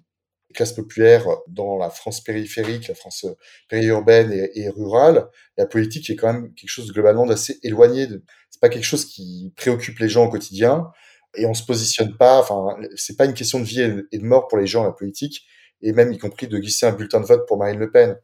classe 0.55 0.73
populaire 0.73 1.27
dans 1.49 1.79
la 1.79 1.91
France 1.91 2.23
périphérique, 2.23 2.89
la 2.89 2.95
France 2.95 3.25
euh, 3.25 3.35
périurbaine 3.69 4.33
et, 4.33 4.69
rurale, 4.69 5.29
la 5.57 5.67
politique 5.67 6.11
est 6.11 6.17
quand 6.17 6.33
même 6.33 6.55
quelque 6.55 6.71
chose 6.71 6.93
globalement 6.93 7.27
d'assez 7.27 7.59
éloigné. 7.63 8.07
De... 8.07 8.23
C'est 8.51 8.61
pas 8.61 8.69
quelque 8.69 8.85
chose 8.85 9.05
qui 9.05 9.53
préoccupe 9.57 9.99
les 9.99 10.09
gens 10.09 10.27
au 10.27 10.31
quotidien 10.31 10.91
et 11.37 11.47
on 11.47 11.55
se 11.55 11.65
positionne 11.65 12.17
pas. 12.17 12.41
Enfin, 12.41 12.77
c'est 12.97 13.17
pas 13.17 13.27
une 13.27 13.35
question 13.35 13.61
de 13.61 13.65
vie 13.65 13.81
et 14.13 14.19
de 14.19 14.25
mort 14.25 14.49
pour 14.49 14.59
les 14.59 14.67
gens 14.67 14.85
la 14.85 14.93
politique 14.93 15.47
et 15.83 15.93
même 15.93 16.13
y 16.13 16.19
compris 16.19 16.49
de 16.49 16.59
glisser 16.59 16.87
un 16.87 16.93
bulletin 16.93 17.21
de 17.21 17.27
vote 17.27 17.47
pour 17.47 17.57
Marine 17.57 17.79
Le 17.79 17.91
Pen 17.91 18.17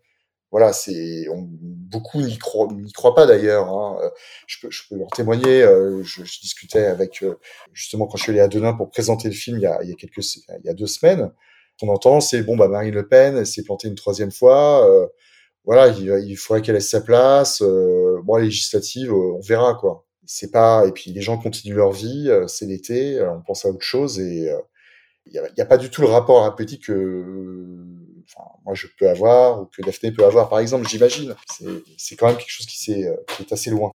voilà, 0.53 0.73
c'est 0.73 1.27
beaucoup 1.53 2.23
n'y 2.23 2.39
croient, 2.39 2.69
croient 2.95 3.15
pas 3.15 3.27
d'ailleurs. 3.27 3.69
Hein. 3.69 3.99
Euh, 4.03 4.11
je, 4.47 4.61
peux, 4.61 4.71
je 4.71 4.83
peux 4.89 5.03
en 5.03 5.09
témoigner. 5.09 5.63
Euh, 5.63 6.03
je, 6.03 6.25
je, 6.25 6.41
discutais 6.41 6.87
avec 6.87 7.25
justement 7.73 8.07
quand 8.07 8.17
je 8.17 8.23
suis 8.23 8.33
allé 8.33 8.41
à 8.41 8.49
Denain 8.49 8.73
pour 8.73 8.91
présenter 8.91 9.29
le 9.29 9.35
film 9.35 9.59
il 9.59 9.63
y 9.63 9.67
a, 9.67 9.83
il 9.83 9.91
y 9.91 9.93
a 9.93 9.97
quelques, 9.97 10.37
il 10.37 10.65
y 10.65 10.69
a 10.69 10.75
deux 10.75 10.87
semaines. 10.87 11.33
On 11.83 11.89
entend, 11.89 12.21
c'est 12.21 12.43
bon, 12.43 12.57
bah 12.57 12.69
Marine 12.69 12.95
Le 12.95 13.07
Pen 13.07 13.45
s'est 13.45 13.63
plantée 13.63 13.89
une 13.89 13.95
troisième 13.95 14.31
fois. 14.31 14.89
Euh, 14.89 15.07
voilà, 15.65 15.89
il, 15.89 16.07
il 16.27 16.37
faudrait 16.37 16.63
qu'elle 16.63 16.75
laisse 16.77 16.91
sa 16.91 17.01
place. 17.01 17.63
Euh, 17.63 18.21
bon, 18.25 18.37
législative, 18.37 19.13
on 19.13 19.41
verra 19.41 19.75
quoi. 19.75 20.07
C'est 20.25 20.51
pas. 20.51 20.87
Et 20.87 20.93
puis 20.93 21.13
les 21.13 21.21
gens 21.21 21.39
continuent 21.39 21.77
leur 21.77 21.93
vie. 21.93 22.31
c'est 22.49 22.67
l'été, 22.67 23.21
on 23.23 23.43
pense 23.43 23.65
à 23.65 23.69
autre 23.69 23.83
chose 23.83 24.19
et 24.21 24.51
il 25.27 25.43
n'y 25.57 25.63
a, 25.63 25.67
pas 25.67 25.77
du 25.77 25.91
tout 25.91 26.03
le 26.03 26.09
rapport 26.09 26.55
politique 26.55 26.87
que 26.87 27.25
moi 28.65 28.75
je 28.75 28.87
peux 28.99 29.09
avoir 29.09 29.63
ou 29.63 29.67
que 29.67 29.83
Daphné 29.83 30.13
peut 30.13 30.25
avoir, 30.25 30.49
par 30.49 30.61
exemple, 30.61 30.89
j'imagine. 30.89 31.35
C'est 31.97 32.17
quand 32.17 32.29
même 32.29 32.37
quelque 32.37 32.51
chose 32.51 32.67
qui, 32.67 32.93
est, 32.93 33.09
qui 33.29 33.43
est 33.43 33.53
assez 33.53 33.71
loin. 33.71 33.93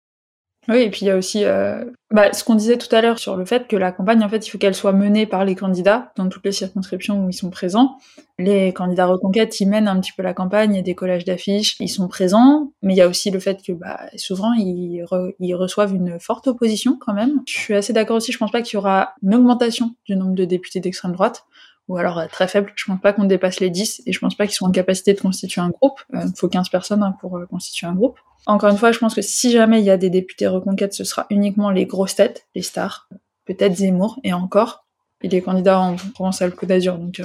Oui, 0.69 0.81
et 0.81 0.89
puis 0.91 1.01
il 1.01 1.07
y 1.07 1.09
a 1.09 1.17
aussi 1.17 1.45
euh, 1.45 1.83
bah, 2.11 2.31
ce 2.31 2.43
qu'on 2.43 2.53
disait 2.53 2.77
tout 2.77 2.95
à 2.95 3.01
l'heure 3.01 3.17
sur 3.17 3.35
le 3.35 3.43
fait 3.43 3.67
que 3.67 3.75
la 3.75 3.91
campagne, 3.91 4.23
en 4.23 4.29
fait, 4.29 4.45
il 4.45 4.51
faut 4.51 4.59
qu'elle 4.59 4.75
soit 4.75 4.93
menée 4.93 5.25
par 5.25 5.43
les 5.43 5.55
candidats 5.55 6.11
dans 6.15 6.29
toutes 6.29 6.45
les 6.45 6.51
circonscriptions 6.51 7.25
où 7.25 7.29
ils 7.29 7.33
sont 7.33 7.49
présents. 7.49 7.97
Les 8.37 8.71
candidats 8.71 9.07
reconquête, 9.07 9.59
ils 9.59 9.67
mènent 9.67 9.87
un 9.87 9.99
petit 9.99 10.11
peu 10.15 10.21
la 10.21 10.35
campagne, 10.35 10.73
il 10.73 10.77
y 10.77 10.79
a 10.79 10.83
des 10.83 10.93
collages 10.93 11.25
d'affiches, 11.25 11.75
ils 11.79 11.89
sont 11.89 12.07
présents, 12.07 12.71
mais 12.83 12.93
il 12.93 12.97
y 12.97 13.01
a 13.01 13.07
aussi 13.07 13.31
le 13.31 13.39
fait 13.39 13.61
que 13.65 13.71
bah, 13.71 13.99
souvent 14.15 14.53
ils, 14.53 15.03
ils 15.39 15.55
reçoivent 15.55 15.95
une 15.95 16.19
forte 16.19 16.47
opposition 16.47 16.99
quand 16.99 17.13
même. 17.13 17.41
Je 17.47 17.57
suis 17.57 17.73
assez 17.73 17.91
d'accord 17.91 18.17
aussi, 18.17 18.31
je 18.31 18.37
pense 18.37 18.51
pas 18.51 18.61
qu'il 18.61 18.75
y 18.75 18.77
aura 18.77 19.15
une 19.23 19.33
augmentation 19.33 19.95
du 20.05 20.15
nombre 20.15 20.35
de 20.35 20.45
députés 20.45 20.79
d'extrême 20.79 21.13
droite 21.13 21.45
ou 21.89 21.97
alors 21.97 22.19
euh, 22.19 22.27
très 22.31 22.47
faible. 22.47 22.71
Je 22.75 22.85
pense 22.85 23.01
pas 23.01 23.11
qu'on 23.11 23.25
dépasse 23.25 23.59
les 23.59 23.69
10 23.69 24.03
et 24.05 24.13
je 24.13 24.19
pense 24.19 24.35
pas 24.35 24.45
qu'ils 24.45 24.55
soient 24.55 24.69
en 24.69 24.71
capacité 24.71 25.13
de 25.13 25.19
constituer 25.19 25.59
un 25.59 25.69
groupe. 25.69 25.99
Il 26.13 26.19
euh, 26.19 26.25
faut 26.37 26.47
15 26.47 26.69
personnes 26.69 27.03
hein, 27.03 27.15
pour 27.19 27.37
euh, 27.37 27.45
constituer 27.47 27.87
un 27.87 27.95
groupe. 27.95 28.17
Encore 28.45 28.69
une 28.69 28.77
fois, 28.77 28.93
je 28.93 28.99
pense 28.99 29.15
que 29.15 29.21
si 29.21 29.51
jamais 29.51 29.79
il 29.81 29.85
y 29.85 29.89
a 29.89 29.97
des 29.97 30.09
députés 30.09 30.47
reconquêtes, 30.47 30.93
ce 30.93 31.03
sera 31.03 31.25
uniquement 31.29 31.71
les 31.71 31.85
grosses 31.85 32.15
têtes, 32.15 32.47
les 32.55 32.61
stars, 32.61 33.09
peut-être 33.45 33.75
Zemmour 33.75 34.19
et 34.23 34.31
encore. 34.31 34.85
Il 35.21 35.35
est 35.35 35.41
candidat 35.41 35.77
en 35.77 35.97
Provence-Alpes-Côte 36.13 36.69
d'Azur, 36.69 36.97
donc 36.97 37.21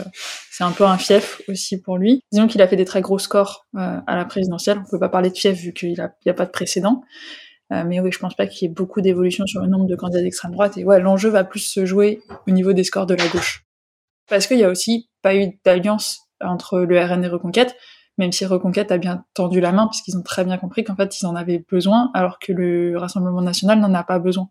c'est 0.50 0.64
un 0.64 0.72
peu 0.72 0.84
un 0.84 0.98
fief 0.98 1.40
aussi 1.46 1.80
pour 1.80 1.96
lui. 1.96 2.24
Disons 2.32 2.48
qu'il 2.48 2.60
a 2.60 2.66
fait 2.66 2.74
des 2.74 2.84
très 2.84 3.00
gros 3.00 3.20
scores 3.20 3.68
à 3.76 4.16
la 4.16 4.24
présidentielle. 4.24 4.82
On 4.84 4.90
peut 4.90 4.98
pas 4.98 5.08
parler 5.08 5.30
de 5.30 5.36
fief 5.36 5.56
vu 5.56 5.72
qu'il 5.72 5.92
n'y 5.92 6.00
a, 6.00 6.34
pas 6.34 6.44
de 6.44 6.50
précédent. 6.50 7.02
mais 7.70 8.00
oui, 8.00 8.10
je 8.10 8.18
pense 8.18 8.34
pas 8.34 8.48
qu'il 8.48 8.66
y 8.66 8.68
ait 8.68 8.74
beaucoup 8.74 9.00
d'évolution 9.00 9.46
sur 9.46 9.60
le 9.60 9.68
nombre 9.68 9.86
de 9.86 9.94
candidats 9.94 10.22
d'extrême 10.22 10.50
droite. 10.50 10.76
Et 10.76 10.84
ouais, 10.84 10.98
l'enjeu 10.98 11.28
va 11.28 11.44
plus 11.44 11.60
se 11.60 11.86
jouer 11.86 12.20
au 12.48 12.50
niveau 12.50 12.72
des 12.72 12.82
scores 12.82 13.06
de 13.06 13.14
la 13.14 13.28
gauche. 13.28 13.64
Parce 14.28 14.46
qu'il 14.46 14.58
y 14.58 14.64
a 14.64 14.70
aussi 14.70 15.10
pas 15.22 15.34
eu 15.34 15.58
d'alliance 15.64 16.20
entre 16.40 16.80
le 16.80 17.02
RN 17.02 17.24
et 17.24 17.28
Reconquête, 17.28 17.76
même 18.18 18.32
si 18.32 18.46
Reconquête 18.46 18.92
a 18.92 18.98
bien 18.98 19.24
tendu 19.34 19.60
la 19.60 19.72
main, 19.72 19.88
puisqu'ils 19.88 20.16
ont 20.16 20.22
très 20.22 20.44
bien 20.44 20.56
compris 20.58 20.84
qu'en 20.84 20.96
fait, 20.96 21.18
ils 21.20 21.26
en 21.26 21.34
avaient 21.34 21.64
besoin, 21.70 22.10
alors 22.14 22.38
que 22.38 22.52
le 22.52 22.96
Rassemblement 22.96 23.42
national 23.42 23.80
n'en 23.80 23.92
a 23.94 24.04
pas 24.04 24.18
besoin. 24.18 24.48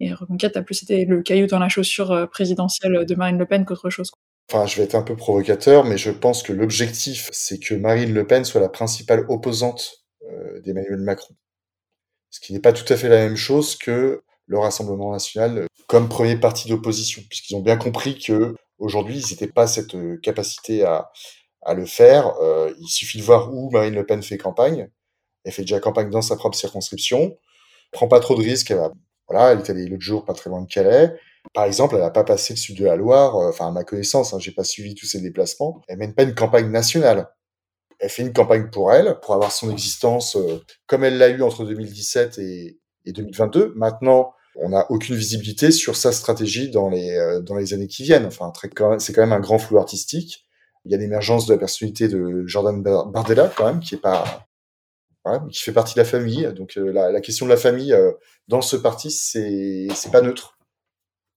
Et 0.00 0.12
Reconquête 0.12 0.56
a 0.56 0.62
plus 0.62 0.82
été 0.82 1.04
le 1.04 1.22
caillou 1.22 1.46
dans 1.46 1.58
la 1.58 1.68
chaussure 1.68 2.12
euh, 2.12 2.26
présidentielle 2.26 3.06
de 3.06 3.14
Marine 3.14 3.38
Le 3.38 3.46
Pen 3.46 3.64
qu'autre 3.64 3.88
chose. 3.90 4.10
Enfin, 4.50 4.66
je 4.66 4.76
vais 4.76 4.84
être 4.84 4.94
un 4.94 5.02
peu 5.02 5.16
provocateur, 5.16 5.84
mais 5.84 5.98
je 5.98 6.10
pense 6.10 6.42
que 6.42 6.52
l'objectif, 6.52 7.30
c'est 7.32 7.58
que 7.58 7.74
Marine 7.74 8.12
Le 8.12 8.26
Pen 8.26 8.44
soit 8.44 8.60
la 8.60 8.68
principale 8.68 9.24
opposante 9.28 10.04
euh, 10.30 10.60
d'Emmanuel 10.60 10.98
Macron. 10.98 11.34
Ce 12.30 12.40
qui 12.40 12.52
n'est 12.52 12.60
pas 12.60 12.72
tout 12.72 12.90
à 12.92 12.96
fait 12.96 13.08
la 13.08 13.16
même 13.16 13.36
chose 13.36 13.76
que 13.76 14.22
le 14.46 14.58
Rassemblement 14.58 15.12
national 15.12 15.58
euh, 15.58 15.66
comme 15.88 16.08
premier 16.08 16.36
parti 16.36 16.68
d'opposition, 16.68 17.22
puisqu'ils 17.28 17.56
ont 17.56 17.62
bien 17.62 17.76
compris 17.76 18.18
que 18.18 18.54
Aujourd'hui, 18.78 19.18
ils 19.18 19.30
n'étaient 19.30 19.52
pas 19.52 19.66
cette 19.66 19.94
euh, 19.94 20.18
capacité 20.22 20.84
à, 20.84 21.10
à 21.62 21.74
le 21.74 21.84
faire. 21.84 22.34
Euh, 22.40 22.72
il 22.78 22.88
suffit 22.88 23.18
de 23.18 23.24
voir 23.24 23.52
où 23.52 23.70
Marine 23.70 23.94
Le 23.94 24.06
Pen 24.06 24.22
fait 24.22 24.38
campagne. 24.38 24.88
Elle 25.44 25.52
fait 25.52 25.62
déjà 25.62 25.80
campagne 25.80 26.10
dans 26.10 26.22
sa 26.22 26.36
propre 26.36 26.56
circonscription. 26.56 27.36
Prend 27.92 28.08
pas 28.08 28.20
trop 28.20 28.34
de 28.34 28.42
risques. 28.42 28.70
Elle, 28.70 28.80
voilà, 29.28 29.52
elle 29.52 29.58
est 29.58 29.70
allée 29.70 29.86
l'autre 29.86 30.02
jour 30.02 30.24
pas 30.24 30.34
très 30.34 30.48
loin 30.50 30.62
de 30.62 30.68
Calais. 30.68 31.14
Par 31.54 31.64
exemple, 31.64 31.94
elle 31.96 32.02
n'a 32.02 32.10
pas 32.10 32.24
passé 32.24 32.54
le 32.54 32.58
sud 32.58 32.78
de 32.78 32.84
la 32.84 32.96
Loire. 32.96 33.36
Euh, 33.36 33.50
enfin, 33.50 33.68
à 33.68 33.70
ma 33.70 33.84
connaissance, 33.84 34.32
hein, 34.32 34.38
j'ai 34.38 34.52
pas 34.52 34.64
suivi 34.64 34.94
tous 34.94 35.06
ses 35.06 35.20
déplacements. 35.20 35.82
Elle 35.88 35.98
mène 35.98 36.14
pas 36.14 36.22
une 36.22 36.34
campagne 36.34 36.70
nationale. 36.70 37.28
Elle 37.98 38.10
fait 38.10 38.22
une 38.22 38.32
campagne 38.32 38.70
pour 38.70 38.92
elle, 38.92 39.18
pour 39.20 39.34
avoir 39.34 39.52
son 39.52 39.70
existence 39.70 40.36
euh, 40.36 40.62
comme 40.86 41.02
elle 41.02 41.18
l'a 41.18 41.28
eu 41.30 41.42
entre 41.42 41.64
2017 41.64 42.38
et, 42.38 42.78
et 43.06 43.12
2022. 43.12 43.72
Maintenant, 43.74 44.34
on 44.58 44.70
n'a 44.70 44.90
aucune 44.90 45.16
visibilité 45.16 45.70
sur 45.70 45.96
sa 45.96 46.12
stratégie 46.12 46.70
dans 46.70 46.88
les, 46.88 47.10
euh, 47.10 47.40
dans 47.40 47.56
les 47.56 47.74
années 47.74 47.86
qui 47.86 48.02
viennent. 48.02 48.26
Enfin, 48.26 48.52
c'est 48.98 49.12
quand 49.12 49.22
même 49.22 49.32
un 49.32 49.40
grand 49.40 49.58
flou 49.58 49.78
artistique. 49.78 50.46
Il 50.84 50.92
y 50.92 50.94
a 50.94 50.98
l'émergence 50.98 51.46
de 51.46 51.52
la 51.52 51.58
personnalité 51.58 52.08
de 52.08 52.46
Jordan 52.46 52.82
Bardella, 52.82 53.52
quand 53.56 53.66
même, 53.66 53.80
qui 53.80 53.96
est 53.96 54.00
pas, 54.00 54.46
qui 55.50 55.60
fait 55.60 55.72
partie 55.72 55.94
de 55.94 56.00
la 56.00 56.04
famille. 56.04 56.50
Donc, 56.54 56.76
euh, 56.76 56.92
la, 56.92 57.20
question 57.20 57.44
de 57.46 57.50
la 57.50 57.56
famille 57.56 57.92
euh, 57.92 58.12
dans 58.48 58.62
ce 58.62 58.76
parti, 58.76 59.10
c'est, 59.10 59.88
c'est 59.94 60.12
pas 60.12 60.22
neutre. 60.22 60.56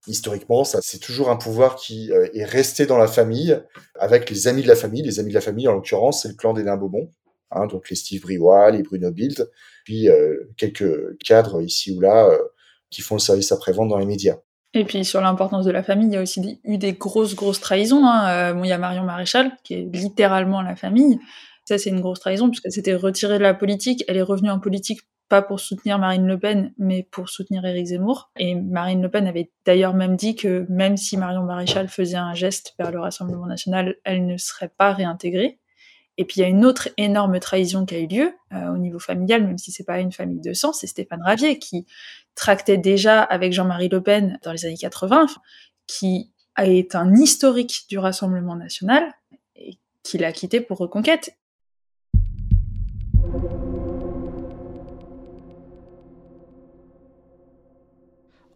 Historiquement, 0.08 0.64
ça, 0.64 0.80
c'est 0.82 1.00
toujours 1.00 1.30
un 1.30 1.36
pouvoir 1.36 1.76
qui 1.76 2.10
est 2.12 2.46
resté 2.46 2.86
dans 2.86 2.98
la 2.98 3.08
famille, 3.08 3.62
avec 3.96 4.30
les 4.30 4.48
amis 4.48 4.64
de 4.64 4.68
la 4.68 4.76
famille. 4.76 5.04
Les 5.04 5.20
amis 5.20 5.30
de 5.30 5.36
la 5.36 5.42
famille, 5.42 5.68
en 5.68 5.74
l'occurrence, 5.74 6.22
c'est 6.22 6.30
le 6.30 6.36
clan 6.36 6.54
des 6.54 6.64
Nains. 6.64 6.80
Hein, 7.52 7.66
donc 7.68 7.90
les 7.90 7.96
Steve 7.96 8.22
Briouat, 8.22 8.72
les 8.72 8.82
Bruno 8.82 9.12
Bild, 9.12 9.50
puis 9.84 10.08
quelques 10.56 11.18
cadres 11.20 11.62
ici 11.62 11.92
ou 11.92 12.00
là 12.00 12.30
qui 12.90 13.02
font 13.02 13.16
le 13.16 13.20
service 13.20 13.52
après-vente 13.52 13.90
dans 13.90 13.98
les 13.98 14.06
médias. 14.06 14.38
Et 14.74 14.86
puis 14.86 15.04
sur 15.04 15.22
l'importance 15.22 15.66
de 15.66 15.72
la 15.72 15.82
famille, 15.82 16.08
il 16.08 16.14
y 16.14 16.18
a 16.18 16.22
aussi 16.22 16.60
eu 16.64 16.78
des 16.78 16.94
grosses, 16.94 17.36
grosses 17.36 17.60
trahisons. 17.60 18.06
Hein. 18.06 18.30
Euh, 18.30 18.54
bon, 18.54 18.64
il 18.64 18.70
y 18.70 18.72
a 18.72 18.78
Marion 18.78 19.04
Maréchal, 19.04 19.52
qui 19.64 19.74
est 19.74 19.90
littéralement 19.96 20.62
la 20.62 20.76
famille. 20.76 21.20
Ça, 21.66 21.78
c'est 21.78 21.90
une 21.90 22.02
grosse 22.02 22.20
trahison, 22.20 22.50
puisqu'elle 22.50 22.72
s'était 22.72 22.96
retirée 22.96 23.38
de 23.38 23.44
la 23.44 23.54
politique. 23.54 24.04
Elle 24.08 24.18
est 24.18 24.24
revenue 24.24 24.50
en 24.50 24.60
politique 24.60 25.02
pas 25.30 25.44
pour 25.44 25.60
soutenir 25.60 26.00
Marine 26.00 26.28
Le 26.28 26.40
Pen, 26.40 26.74
mais 26.78 27.08
pour 27.12 27.30
soutenir 27.30 27.64
Éric 27.64 27.86
Zemmour. 27.86 28.32
Et 28.38 28.56
Marine 28.56 29.02
Le 29.02 29.10
Pen 29.10 29.28
avait 29.28 29.52
d'ailleurs 29.64 29.94
même 29.94 30.16
dit 30.16 30.36
que 30.36 30.66
même 30.70 30.98
si 30.98 31.16
Marion 31.16 31.44
Maréchal 31.44 31.88
faisait 31.88 32.18
un 32.18 32.34
geste 32.34 32.74
vers 32.80 32.92
le 32.92 33.00
Rassemblement 33.00 33.46
national, 33.46 33.96
elle 34.04 34.26
ne 34.26 34.38
serait 34.38 34.72
pas 34.76 34.92
réintégrée. 34.92 35.60
Et 36.20 36.26
puis 36.26 36.42
il 36.42 36.44
y 36.44 36.44
a 36.44 36.50
une 36.50 36.66
autre 36.66 36.90
énorme 36.98 37.40
trahison 37.40 37.86
qui 37.86 37.96
a 37.96 38.00
eu 38.00 38.06
lieu 38.06 38.34
euh, 38.52 38.74
au 38.74 38.78
niveau 38.78 39.00
familial, 39.00 39.42
même 39.48 39.58
si 39.58 39.72
c'est 39.72 39.86
pas 39.86 40.02
une 40.02 40.12
famille 40.12 40.42
de 40.42 40.52
sang, 40.52 40.74
c'est 40.74 40.86
Stéphane 40.86 41.22
Ravier 41.24 41.60
qui 41.60 41.86
tractait 42.36 42.78
déjà 42.78 43.24
avec 43.24 43.54
Jean-Marie 43.54 43.88
Le 43.88 44.04
Pen 44.04 44.38
dans 44.44 44.52
les 44.52 44.66
années 44.66 44.76
80, 44.76 45.28
qui 45.88 46.34
est 46.58 46.94
un 46.94 47.16
historique 47.16 47.86
du 47.88 47.98
Rassemblement 47.98 48.58
national 48.58 49.14
et 49.56 49.78
qui 50.04 50.18
l'a 50.18 50.34
quitté 50.34 50.60
pour 50.60 50.80
Reconquête. 50.80 51.38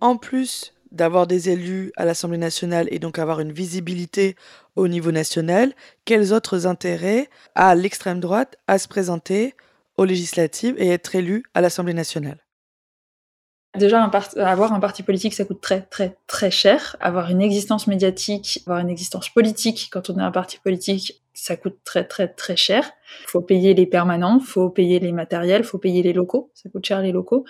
En 0.02 0.18
plus 0.18 0.73
d'avoir 0.94 1.28
des 1.28 1.50
élus 1.50 1.92
à 1.98 2.06
l'Assemblée 2.06 2.38
nationale 2.38 2.88
et 2.92 3.00
donc 3.00 3.20
avoir 3.20 3.40
une 3.42 3.52
visibilité 3.52 4.36
au 4.76 4.88
niveau 4.88 5.12
national, 5.12 5.74
quels 6.06 6.32
autres 6.32 6.66
intérêts 6.68 7.30
a 7.56 7.76
l'extrême 7.76 8.20
droite 8.20 8.56
à 8.68 8.78
se 8.78 8.88
présenter 8.88 9.56
aux 9.98 10.06
législatives 10.06 10.76
et 10.78 10.90
être 10.90 11.16
élu 11.16 11.44
à 11.54 11.62
l'Assemblée 11.62 11.94
nationale? 11.94 12.38
Déjà, 13.76 14.04
avoir 14.38 14.72
un 14.72 14.80
parti 14.80 15.02
politique, 15.02 15.34
ça 15.34 15.46
coûte 15.46 15.60
très, 15.60 15.82
très, 15.82 16.16
très 16.28 16.52
cher. 16.52 16.96
Avoir 17.00 17.32
une 17.32 17.42
existence 17.42 17.88
médiatique, 17.88 18.62
avoir 18.68 18.80
une 18.80 18.90
existence 18.90 19.30
politique 19.30 19.90
quand 19.92 20.12
on 20.12 20.20
est 20.20 20.24
un 20.24 20.32
parti 20.32 20.60
politique, 20.60 21.23
ça 21.34 21.56
coûte 21.56 21.80
très, 21.84 22.06
très, 22.06 22.28
très 22.28 22.56
cher. 22.56 22.92
Faut 23.28 23.42
payer 23.42 23.74
les 23.74 23.86
permanents, 23.86 24.40
faut 24.40 24.70
payer 24.70 25.00
les 25.00 25.12
matériels, 25.12 25.64
faut 25.64 25.80
payer 25.80 26.04
les 26.04 26.14
locaux. 26.14 26.52
Ça 26.54 26.70
coûte 26.70 26.86
cher 26.86 27.02
les 27.02 27.12
locaux. 27.12 27.46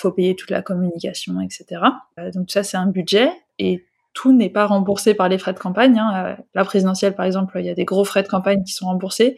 Faut 0.00 0.12
payer 0.12 0.36
toute 0.36 0.50
la 0.50 0.62
communication, 0.62 1.40
etc. 1.40 1.82
Euh, 2.18 2.30
donc 2.30 2.50
ça, 2.50 2.62
c'est 2.62 2.76
un 2.76 2.86
budget. 2.86 3.30
Et 3.58 3.86
tout 4.12 4.32
n'est 4.32 4.50
pas 4.50 4.66
remboursé 4.66 5.14
par 5.14 5.28
les 5.28 5.38
frais 5.38 5.52
de 5.52 5.58
campagne. 5.58 5.98
Hein. 5.98 6.36
Euh, 6.38 6.42
la 6.54 6.64
présidentielle, 6.64 7.14
par 7.14 7.26
exemple, 7.26 7.56
il 7.58 7.66
y 7.66 7.70
a 7.70 7.74
des 7.74 7.84
gros 7.84 8.04
frais 8.04 8.22
de 8.22 8.28
campagne 8.28 8.62
qui 8.62 8.72
sont 8.72 8.86
remboursés 8.86 9.36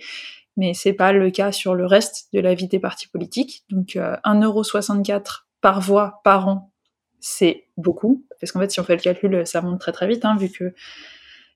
mais 0.56 0.74
c'est 0.74 0.94
pas 0.94 1.12
le 1.12 1.30
cas 1.30 1.52
sur 1.52 1.74
le 1.74 1.86
reste 1.86 2.28
de 2.32 2.40
la 2.40 2.54
vie 2.54 2.68
des 2.68 2.78
partis 2.78 3.08
politiques. 3.08 3.64
Donc 3.70 3.96
euh, 3.96 4.16
1,64€ 4.24 5.44
par 5.60 5.80
voix 5.80 6.20
par 6.24 6.48
an, 6.48 6.72
c'est 7.20 7.66
beaucoup. 7.76 8.26
Parce 8.40 8.52
qu'en 8.52 8.60
fait, 8.60 8.70
si 8.70 8.80
on 8.80 8.84
fait 8.84 8.96
le 8.96 9.02
calcul, 9.02 9.46
ça 9.46 9.60
monte 9.60 9.80
très 9.80 9.92
très 9.92 10.06
vite, 10.06 10.24
hein, 10.24 10.36
vu 10.36 10.50
que 10.50 10.74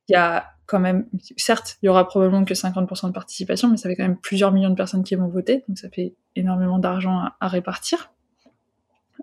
il 0.09 0.12
y 0.12 0.16
a 0.16 0.50
même, 0.78 1.06
certes, 1.37 1.78
il 1.83 1.87
y 1.87 1.88
aura 1.88 2.06
probablement 2.06 2.44
que 2.44 2.54
50% 2.54 3.09
de 3.09 3.12
participation, 3.12 3.68
mais 3.68 3.76
ça 3.76 3.88
fait 3.88 3.96
quand 3.96 4.04
même 4.04 4.16
plusieurs 4.16 4.52
millions 4.52 4.70
de 4.70 4.74
personnes 4.74 5.02
qui 5.02 5.14
vont 5.14 5.28
voter, 5.28 5.64
donc 5.68 5.78
ça 5.78 5.88
fait 5.90 6.14
énormément 6.37 6.78
d'argent 6.78 7.24
à, 7.40 7.48
répartir. 7.48 8.12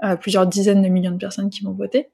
Euh, 0.03 0.15
plusieurs 0.15 0.45
dizaines 0.45 0.81
de 0.81 0.89
millions 0.89 1.12
de 1.12 1.17
personnes 1.17 1.49
qui 1.49 1.63
vont 1.63 1.71
voter. 1.71 2.10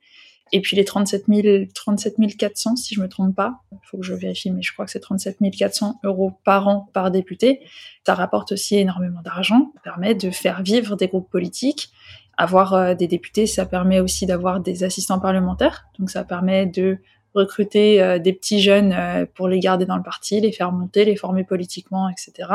Et 0.51 0.61
puis 0.61 0.77
les 0.77 0.85
37, 0.85 1.25
000, 1.27 1.65
37 1.73 2.15
400, 2.37 2.75
si 2.75 2.93
je 2.95 3.01
me 3.01 3.09
trompe 3.09 3.35
pas, 3.35 3.61
il 3.71 3.77
faut 3.83 3.97
que 3.97 4.05
je 4.05 4.13
vérifie, 4.13 4.51
mais 4.51 4.61
je 4.61 4.71
crois 4.71 4.85
que 4.85 4.91
c'est 4.91 4.99
37 4.99 5.37
400 5.57 5.99
euros 6.03 6.33
par 6.45 6.67
an 6.67 6.89
par 6.93 7.09
député. 7.09 7.61
Ça 8.05 8.13
rapporte 8.13 8.51
aussi 8.51 8.77
énormément 8.77 9.21
d'argent, 9.21 9.71
ça 9.73 9.81
permet 9.81 10.13
de 10.13 10.29
faire 10.29 10.61
vivre 10.61 10.95
des 10.95 11.07
groupes 11.07 11.29
politiques 11.29 11.91
avoir 12.37 12.73
euh, 12.73 12.95
des 12.95 13.07
députés, 13.07 13.47
ça 13.47 13.65
permet 13.65 13.99
aussi 13.99 14.25
d'avoir 14.25 14.59
des 14.59 14.83
assistants 14.83 15.19
parlementaires. 15.19 15.85
Donc 15.99 16.09
ça 16.09 16.23
permet 16.23 16.65
de 16.65 16.97
recruter 17.33 18.01
euh, 18.01 18.19
des 18.19 18.33
petits 18.33 18.61
jeunes 18.61 18.93
euh, 18.93 19.25
pour 19.33 19.47
les 19.47 19.59
garder 19.59 19.85
dans 19.85 19.97
le 19.97 20.03
parti, 20.03 20.39
les 20.39 20.51
faire 20.51 20.71
monter, 20.71 21.05
les 21.05 21.15
former 21.15 21.43
politiquement, 21.43 22.09
etc. 22.09 22.49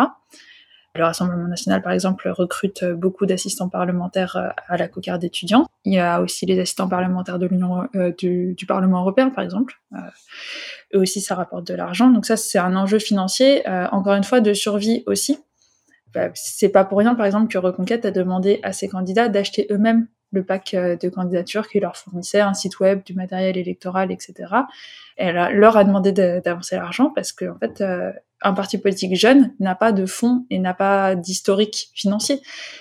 Le 0.94 1.04
Rassemblement 1.04 1.46
national, 1.46 1.82
par 1.82 1.92
exemple, 1.92 2.28
recrute 2.28 2.84
beaucoup 2.84 3.26
d'assistants 3.26 3.68
parlementaires 3.68 4.54
à 4.66 4.76
la 4.76 4.88
cocarde 4.88 5.20
d'étudiants. 5.20 5.66
Il 5.84 5.92
y 5.92 5.98
a 5.98 6.20
aussi 6.20 6.44
les 6.44 6.58
assistants 6.58 6.88
parlementaires 6.88 7.38
de 7.38 7.46
l'Union 7.46 7.86
du, 8.18 8.56
Parlement 8.66 9.02
européen, 9.02 9.30
par 9.30 9.44
exemple. 9.44 9.80
eux 10.94 10.98
aussi, 10.98 11.20
ça 11.20 11.36
rapporte 11.36 11.68
de 11.68 11.74
l'argent. 11.74 12.10
Donc 12.10 12.26
ça, 12.26 12.36
c'est 12.36 12.58
un 12.58 12.74
enjeu 12.74 12.98
financier, 12.98 13.62
encore 13.92 14.14
une 14.14 14.24
fois, 14.24 14.40
de 14.40 14.54
survie 14.54 15.04
aussi 15.06 15.38
bah, 16.14 16.30
c'est 16.34 16.70
pas 16.70 16.84
pour 16.84 16.98
rien, 16.98 17.14
par 17.14 17.26
exemple, 17.26 17.52
que 17.52 17.58
Reconquête 17.58 18.04
a 18.04 18.10
demandé 18.10 18.60
à 18.62 18.72
ses 18.72 18.88
candidats 18.88 19.28
d'acheter 19.28 19.66
eux-mêmes 19.70 20.08
le 20.30 20.44
pack 20.44 20.74
de 20.74 21.08
candidatures 21.08 21.68
qui 21.68 21.80
leur 21.80 21.96
fournissait 21.96 22.40
un 22.40 22.54
site 22.54 22.80
web, 22.80 23.02
du 23.04 23.14
matériel 23.14 23.56
électoral, 23.56 24.12
etc. 24.12 24.34
Elle 25.16 25.36
leur 25.56 25.76
a 25.76 25.84
demandé 25.84 26.12
d'avancer 26.12 26.76
l'argent 26.76 27.10
parce 27.14 27.32
que 27.32 27.46
en 27.46 27.58
fait, 27.58 27.82
un 28.42 28.52
parti 28.52 28.78
politique 28.78 29.16
jeune 29.16 29.52
n'a 29.58 29.74
pas 29.74 29.92
de 29.92 30.06
fonds 30.06 30.46
et 30.50 30.58
n'a 30.58 30.74
pas 30.74 31.14
d'historique 31.14 31.90
financier. 31.94 32.40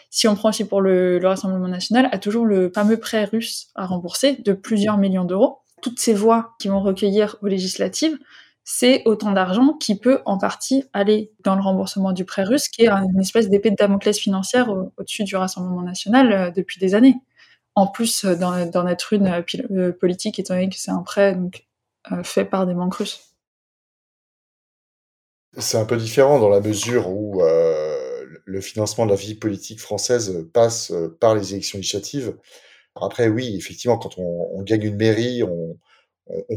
Si 0.09 0.27
on 0.27 0.35
prend 0.35 0.49
aussi 0.49 0.65
pour 0.65 0.81
le, 0.81 1.19
le, 1.19 1.27
Rassemblement 1.27 1.67
national, 1.67 2.09
a 2.11 2.17
toujours 2.17 2.45
le 2.45 2.71
fameux 2.73 2.97
prêt 2.97 3.25
russe 3.25 3.69
à 3.75 3.85
rembourser 3.85 4.37
de 4.45 4.53
plusieurs 4.53 4.97
millions 4.97 5.25
d'euros. 5.25 5.59
Toutes 5.81 5.99
ces 5.99 6.13
voix 6.13 6.55
qui 6.59 6.67
vont 6.67 6.81
recueillir 6.81 7.37
aux 7.41 7.47
législatives, 7.47 8.17
c'est 8.63 9.01
autant 9.05 9.31
d'argent 9.31 9.73
qui 9.73 9.97
peut 9.97 10.19
en 10.25 10.37
partie 10.37 10.83
aller 10.93 11.31
dans 11.43 11.55
le 11.55 11.61
remboursement 11.61 12.11
du 12.11 12.25
prêt 12.25 12.43
russe, 12.43 12.67
qui 12.67 12.83
est 12.83 12.89
une 12.89 13.19
espèce 13.19 13.49
d'épée 13.49 13.71
de 13.71 13.75
Damoclès 13.75 14.17
financière 14.17 14.69
au-dessus 14.97 15.23
du 15.23 15.35
Rassemblement 15.35 15.81
national 15.81 16.31
euh, 16.33 16.51
depuis 16.51 16.79
des 16.79 16.93
années. 16.93 17.15
En 17.77 17.85
plus 17.85 18.25
euh, 18.25 18.33
d'en 18.35 18.87
être 18.87 19.13
une 19.13 19.27
euh, 19.27 19.91
politique, 19.91 20.39
étant 20.39 20.55
donné 20.55 20.67
que 20.67 20.79
c'est 20.79 20.89
un 20.89 21.03
prêt 21.03 21.35
donc, 21.35 21.67
fait 22.23 22.43
par 22.43 22.65
des 22.65 22.73
banques 22.73 22.95
russes. 22.95 23.35
C'est 25.59 25.77
un 25.77 25.85
peu 25.85 25.95
différent 25.95 26.39
dans 26.39 26.49
la 26.49 26.59
mesure 26.59 27.07
où 27.07 27.43
euh, 27.43 28.25
le 28.45 28.61
financement 28.61 29.05
de 29.05 29.11
la 29.11 29.15
vie 29.15 29.35
politique 29.35 29.79
française 29.79 30.43
passe 30.53 30.91
par 31.19 31.35
les 31.35 31.53
élections 31.53 31.77
législatives. 31.77 32.35
Après, 32.95 33.27
oui, 33.27 33.55
effectivement, 33.55 33.99
quand 33.99 34.17
on, 34.17 34.63
gagne 34.63 34.85
une 34.85 34.95
mairie, 34.95 35.43
on, 35.43 35.77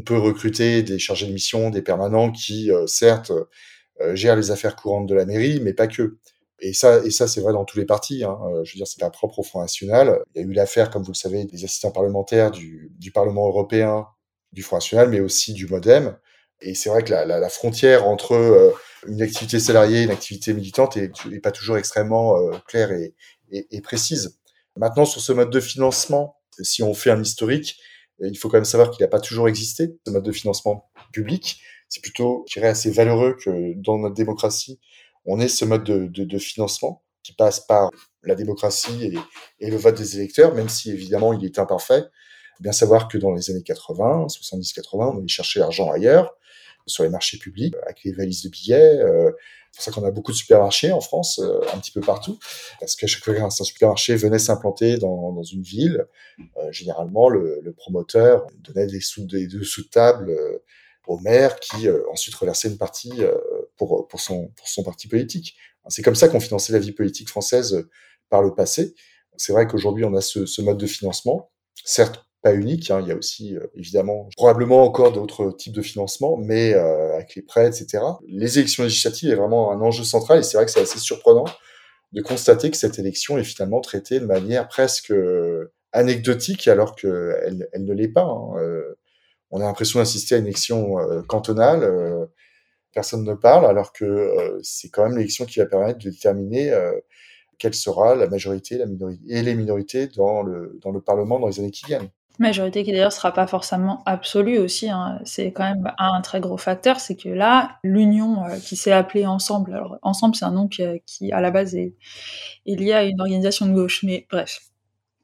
peut 0.07 0.17
recruter 0.17 0.83
des 0.83 0.99
chargés 0.99 1.27
de 1.27 1.33
mission, 1.33 1.69
des 1.69 1.83
permanents 1.83 2.33
qui, 2.33 2.73
euh, 2.73 2.87
certes, 2.87 3.31
euh, 4.01 4.15
gèrent 4.15 4.37
les 4.37 4.51
affaires 4.51 4.75
courantes 4.75 5.07
de 5.07 5.15
la 5.15 5.27
mairie, 5.27 5.61
mais 5.61 5.75
pas 5.75 5.87
que. 5.87 6.17
Et 6.61 6.73
ça, 6.73 7.05
et 7.05 7.11
ça 7.11 7.27
c'est 7.27 7.41
vrai 7.41 7.53
dans 7.53 7.65
tous 7.65 7.79
les 7.79 7.87
partis. 7.87 8.25
Hein. 8.25 8.39
Je 8.65 8.73
veux 8.73 8.77
dire, 8.77 8.87
c'est 8.87 9.01
pas 9.01 9.11
propre 9.11 9.39
au 9.39 9.43
Front 9.43 9.61
National. 9.61 10.21
Il 10.35 10.43
y 10.43 10.45
a 10.45 10.47
eu 10.47 10.53
l'affaire, 10.53 10.91
comme 10.91 11.03
vous 11.03 11.13
le 11.13 11.17
savez, 11.17 11.45
des 11.45 11.65
assistants 11.65 11.91
parlementaires 11.91 12.51
du, 12.51 12.93
du 12.99 13.13
Parlement 13.13 13.47
européen, 13.47 14.07
du 14.53 14.63
Front 14.63 14.77
National, 14.77 15.09
mais 15.09 15.21
aussi 15.21 15.53
du 15.53 15.67
MoDem. 15.67 16.17
Et 16.61 16.75
c'est 16.75 16.91
vrai 16.91 17.03
que 17.03 17.11
la, 17.11 17.25
la, 17.25 17.39
la, 17.39 17.49
frontière 17.49 18.07
entre 18.07 18.35
euh, 18.35 18.71
une 19.07 19.23
activité 19.23 19.59
salariée 19.59 20.01
et 20.01 20.05
une 20.05 20.11
activité 20.11 20.53
militante 20.53 20.97
est, 20.97 21.11
est 21.33 21.41
pas 21.41 21.53
toujours 21.53 21.79
extrêmement 21.79 22.37
euh, 22.37 22.51
claire 22.67 22.93
et, 22.93 23.15
et, 23.51 23.67
et, 23.71 23.81
précise. 23.81 24.39
Maintenant, 24.77 25.07
sur 25.07 25.23
ce 25.23 25.33
mode 25.33 25.51
de 25.51 25.61
financement, 25.61 26.37
si 26.61 26.83
on 26.83 26.93
fait 26.93 27.11
un 27.11 27.23
historique, 27.23 27.81
il 28.21 28.37
faut 28.37 28.49
quand 28.49 28.59
même 28.59 28.65
savoir 28.65 28.91
qu'il 28.91 29.03
n'a 29.03 29.09
pas 29.09 29.21
toujours 29.21 29.49
existé, 29.49 29.97
ce 30.07 30.13
mode 30.13 30.25
de 30.25 30.33
financement 30.33 30.91
public. 31.13 31.63
C'est 31.89 32.03
plutôt, 32.03 32.45
je 32.49 32.59
dirais, 32.59 32.69
assez 32.69 32.91
valeureux 32.91 33.37
que 33.43 33.75
dans 33.77 33.99
notre 33.99 34.15
démocratie, 34.15 34.79
on 35.25 35.41
ait 35.41 35.49
ce 35.49 35.65
mode 35.65 35.85
de, 35.85 36.39
financement 36.39 37.03
qui 37.23 37.33
passe 37.33 37.61
par 37.61 37.91
la 38.23 38.35
démocratie 38.35 39.13
et, 39.61 39.71
le 39.71 39.77
vote 39.77 39.97
des 39.97 40.17
électeurs, 40.17 40.55
même 40.55 40.69
si 40.69 40.91
évidemment 40.91 41.33
il 41.33 41.45
est 41.45 41.59
imparfait. 41.59 42.05
Bien 42.61 42.73
savoir 42.73 43.09
que 43.09 43.19
dans 43.19 43.33
les 43.33 43.51
années 43.51 43.63
80, 43.63 44.27
70-80, 44.27 44.83
on 44.93 45.19
allait 45.19 45.29
chercher 45.29 45.61
l'argent 45.61 45.91
ailleurs 45.91 46.35
sur 46.87 47.05
les 47.05 47.11
marchés 47.11 47.39
publics 47.39 47.75
avec 47.85 48.05
les 48.05 48.13
valises 48.13 48.43
de 48.43 48.49
billets. 48.49 48.99
Euh, 49.01 49.31
c'est 49.73 49.77
pour 49.77 49.85
ça 49.85 50.01
qu'on 50.01 50.07
a 50.07 50.11
beaucoup 50.11 50.33
de 50.33 50.37
supermarchés 50.37 50.91
en 50.91 51.01
France, 51.01 51.39
euh, 51.39 51.61
un 51.73 51.79
petit 51.79 51.93
peu 51.93 52.01
partout, 52.01 52.39
parce 52.81 52.97
qu'à 52.97 53.07
chaque 53.07 53.23
fois 53.23 53.35
qu'un 53.35 53.51
supermarché 53.51 54.17
venait 54.17 54.41
s'implanter 54.41 54.99
dans, 54.99 55.43
une 55.45 55.63
ville, 55.63 56.07
euh, 56.41 56.73
généralement 56.73 57.29
le, 57.29 57.73
promoteur 57.77 58.47
donnait 58.59 58.87
des 58.87 59.01
sous 59.01 59.25
des 59.27 59.47
dessous 59.47 59.85
de 59.85 59.89
table 59.89 60.31
euh, 60.31 60.59
au 61.07 61.19
maire 61.19 61.61
qui 61.61 61.89
ensuite 62.11 62.35
reversait 62.35 62.69
une 62.69 62.79
partie 62.79 63.13
pour 63.87 64.21
son 64.21 64.83
parti 64.85 65.09
politique. 65.09 65.57
C'est 65.89 66.03
comme 66.03 66.15
ça 66.15 66.29
qu'on 66.29 66.41
finançait 66.41 66.73
la 66.73 66.79
vie 66.79 66.93
politique 66.93 67.29
française 67.29 67.87
par 68.29 68.43
le 68.43 68.55
passé. 68.55 68.95
C'est 69.37 69.53
vrai 69.53 69.67
qu'aujourd'hui 69.67 70.05
on 70.05 70.15
a 70.15 70.21
ce, 70.21 70.61
mode 70.61 70.79
de 70.79 70.87
financement, 70.87 71.51
certes 71.85 72.25
pas 72.43 72.55
unique. 72.55 72.91
Hein. 72.91 73.01
Il 73.03 73.09
y 73.09 73.13
a 73.13 73.17
aussi 73.17 73.55
euh, 73.57 73.67
évidemment 73.75 74.29
probablement 74.37 74.83
encore 74.83 75.13
d'autres 75.13 75.51
types 75.51 75.75
de 75.75 75.83
financement, 75.83 76.39
mais 76.39 76.75
euh, 76.75 77.15
avec 77.15 77.35
les 77.35 77.43
prêts, 77.43 77.67
etc. 77.67 78.03
Les 78.27 78.59
élections 78.59 78.83
législatives 78.83 79.31
est 79.31 79.35
vraiment 79.35 79.73
un 79.73 79.81
enjeu 79.83 80.05
central 80.05 80.39
et 80.39 80.43
c'est 80.43 80.57
vrai 80.57 80.65
que 80.65 80.73
c'est 80.73 80.81
assez 80.81 80.99
surprenant 80.99 81.45
de 82.13 82.23
constater 82.23 82.71
que 82.71 82.77
cette 82.77 82.99
élection 82.99 83.39
est 83.39 83.45
finalement 83.45 83.81
traitée 83.81 84.21
de 84.21 84.27
manière 84.27 84.69
presque 84.69 85.13
euh, 85.13 85.73
anecdotique 85.93 86.67
alors 86.69 86.95
qu'elle 86.97 87.69
elle 87.73 87.85
ne 87.85 87.93
l'est 87.93 88.09
pas. 88.09 88.25
Hein. 88.25 88.59
Euh, 88.59 88.99
on 89.51 89.61
a 89.61 89.65
l'impression 89.65 89.99
d'assister 89.99 90.37
à 90.37 90.39
une 90.39 90.47
élection 90.47 90.99
euh, 90.99 91.23
cantonale. 91.23 92.29
Euh, 92.91 92.95
personne 92.95 93.25
ne 93.25 93.35
parle 93.35 93.67
alors 93.67 93.93
que 93.93 94.59
c'est 94.63 94.89
quand 94.89 95.05
même 95.05 95.17
l'élection 95.17 95.47
qui 95.47 95.59
va 95.59 95.67
permettre 95.67 95.99
de 95.99 96.11
déterminer 96.11 96.73
quelle 97.59 97.75
sera 97.75 98.15
la 98.15 98.29
majorité 98.29 98.79
la 98.79 98.87
minorité, 98.87 99.23
et 99.29 99.43
les 99.43 99.55
minorités 99.55 100.09
dans 100.09 100.43
le, 100.43 100.79
dans 100.83 100.91
le 100.91 101.01
Parlement 101.01 101.39
dans 101.39 101.47
les 101.47 101.61
années 101.61 101.71
qui 101.71 101.87
viennent. 101.87 102.09
Majorité 102.39 102.85
qui 102.85 102.93
d'ailleurs 102.93 103.13
sera 103.13 103.33
pas 103.33 103.47
forcément 103.47 104.03
absolue 104.07 104.59
aussi. 104.59 104.89
Hein. 104.89 105.21
C'est 105.25 105.53
quand 105.53 105.65
même 105.65 105.93
un 105.99 106.23
très 106.23 106.41
gros 106.41 106.57
facteur, 106.57 106.99
c'est 106.99 107.15
que 107.15 107.29
là, 107.29 107.77
l'union 107.85 108.43
euh, 108.45 108.57
qui 108.57 108.77
s'est 108.77 108.93
appelée 108.93 109.27
Ensemble, 109.27 109.75
alors 109.75 109.99
Ensemble 110.01 110.35
c'est 110.35 110.47
un 110.47 110.53
nom 110.53 110.67
qui, 110.67 111.33
à 111.33 111.41
la 111.43 111.51
base 111.51 111.75
est, 111.75 111.95
est 112.67 112.77
lié 112.77 112.95
à 112.95 113.05
une 113.05 113.21
organisation 113.21 113.67
de 113.67 113.75
gauche, 113.75 114.03
mais 114.05 114.27
bref, 114.31 114.61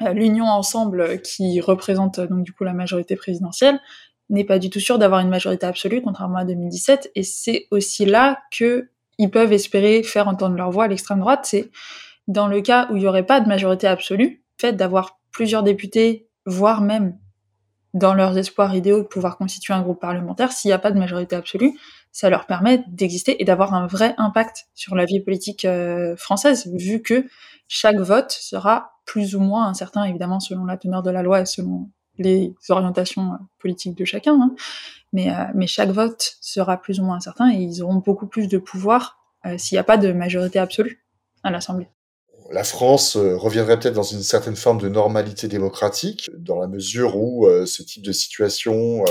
euh, 0.02 0.12
l'union 0.12 0.44
Ensemble 0.44 1.22
qui 1.22 1.58
représente 1.62 2.20
donc 2.20 2.44
du 2.44 2.52
coup 2.52 2.64
la 2.64 2.74
majorité 2.74 3.16
présidentielle 3.16 3.80
n'est 4.28 4.44
pas 4.44 4.58
du 4.58 4.70
tout 4.70 4.80
sûre 4.80 4.98
d'avoir 4.98 5.20
une 5.20 5.28
majorité 5.28 5.66
absolue, 5.66 6.02
contrairement 6.02 6.38
à 6.38 6.44
2017, 6.44 7.12
et 7.14 7.22
c'est 7.22 7.66
aussi 7.70 8.04
là 8.06 8.40
que 8.50 8.90
ils 9.18 9.30
peuvent 9.30 9.52
espérer 9.52 10.02
faire 10.02 10.28
entendre 10.28 10.56
leur 10.56 10.70
voix 10.70 10.84
à 10.84 10.88
l'extrême 10.88 11.20
droite. 11.20 11.40
C'est 11.44 11.70
dans 12.28 12.48
le 12.48 12.60
cas 12.60 12.88
où 12.90 12.96
il 12.96 13.02
y 13.02 13.06
aurait 13.06 13.24
pas 13.24 13.40
de 13.40 13.48
majorité 13.48 13.86
absolue, 13.86 14.42
le 14.58 14.60
fait 14.60 14.72
d'avoir 14.72 15.18
plusieurs 15.30 15.62
députés 15.62 16.28
voire 16.44 16.80
même 16.80 17.16
dans 17.94 18.14
leurs 18.14 18.36
espoirs 18.36 18.74
idéaux 18.74 18.98
de 18.98 19.06
pouvoir 19.06 19.38
constituer 19.38 19.72
un 19.72 19.80
groupe 19.80 20.00
parlementaire, 20.00 20.52
s'il 20.52 20.68
n'y 20.68 20.74
a 20.74 20.78
pas 20.78 20.90
de 20.90 20.98
majorité 20.98 21.34
absolue, 21.34 21.72
ça 22.12 22.28
leur 22.28 22.46
permet 22.46 22.84
d'exister 22.88 23.40
et 23.40 23.44
d'avoir 23.44 23.74
un 23.74 23.86
vrai 23.86 24.14
impact 24.18 24.66
sur 24.74 24.94
la 24.94 25.06
vie 25.06 25.20
politique 25.20 25.64
euh, 25.64 26.14
française, 26.16 26.66
vu 26.74 27.00
que 27.00 27.26
chaque 27.68 27.98
vote 27.98 28.30
sera 28.30 29.00
plus 29.06 29.34
ou 29.34 29.40
moins 29.40 29.66
incertain, 29.66 30.04
évidemment 30.04 30.40
selon 30.40 30.64
la 30.64 30.76
teneur 30.76 31.02
de 31.02 31.10
la 31.10 31.22
loi 31.22 31.40
et 31.40 31.46
selon 31.46 31.90
les 32.18 32.54
orientations 32.68 33.32
euh, 33.32 33.36
politiques 33.58 33.96
de 33.96 34.04
chacun, 34.04 34.34
hein. 34.40 34.54
mais, 35.12 35.30
euh, 35.30 35.44
mais 35.54 35.66
chaque 35.66 35.90
vote 35.90 36.36
sera 36.40 36.76
plus 36.76 37.00
ou 37.00 37.04
moins 37.04 37.16
incertain 37.16 37.52
et 37.52 37.56
ils 37.56 37.82
auront 37.82 37.96
beaucoup 37.96 38.26
plus 38.26 38.48
de 38.48 38.58
pouvoir 38.58 39.18
euh, 39.44 39.58
s'il 39.58 39.76
n'y 39.76 39.80
a 39.80 39.84
pas 39.84 39.96
de 39.96 40.12
majorité 40.12 40.58
absolue 40.58 41.04
à 41.42 41.50
l'Assemblée 41.50 41.88
la 42.52 42.62
France 42.62 43.16
reviendrait 43.16 43.76
peut-être 43.76 43.96
dans 43.96 44.04
une 44.04 44.22
certaine 44.22 44.54
forme 44.54 44.80
de 44.80 44.88
normalité 44.88 45.48
démocratique, 45.48 46.30
dans 46.32 46.60
la 46.60 46.68
mesure 46.68 47.16
où 47.16 47.44
ce 47.66 47.82
type 47.82 48.04
de 48.04 48.12
situation, 48.12 49.02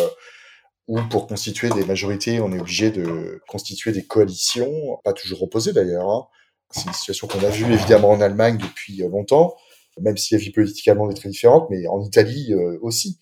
où 0.88 1.02
pour 1.10 1.28
constituer 1.28 1.68
des 1.72 1.84
majorités, 1.84 2.40
on 2.40 2.54
est 2.54 2.60
obligé 2.62 2.92
de 2.92 3.42
constituer 3.50 3.92
des 3.92 4.06
coalitions, 4.06 5.02
pas 5.04 5.12
toujours 5.12 5.44
opposées 5.44 5.74
d'ailleurs. 5.74 6.10
Hein. 6.10 6.28
C'est 6.72 6.86
une 6.86 6.94
situation 6.94 7.28
qu'on 7.28 7.44
a 7.44 7.50
vue 7.50 7.70
évidemment 7.74 8.12
en 8.12 8.22
Allemagne 8.22 8.58
depuis 8.58 9.00
longtemps, 9.00 9.58
même 10.00 10.18
si 10.18 10.34
la 10.34 10.40
vie 10.40 10.52
politique 10.52 10.88
allemande 10.88 11.12
est 11.12 11.16
très 11.16 11.30
différente, 11.30 11.68
mais 11.70 11.88
en 11.88 12.02
Italie 12.02 12.54
aussi. 12.82 13.20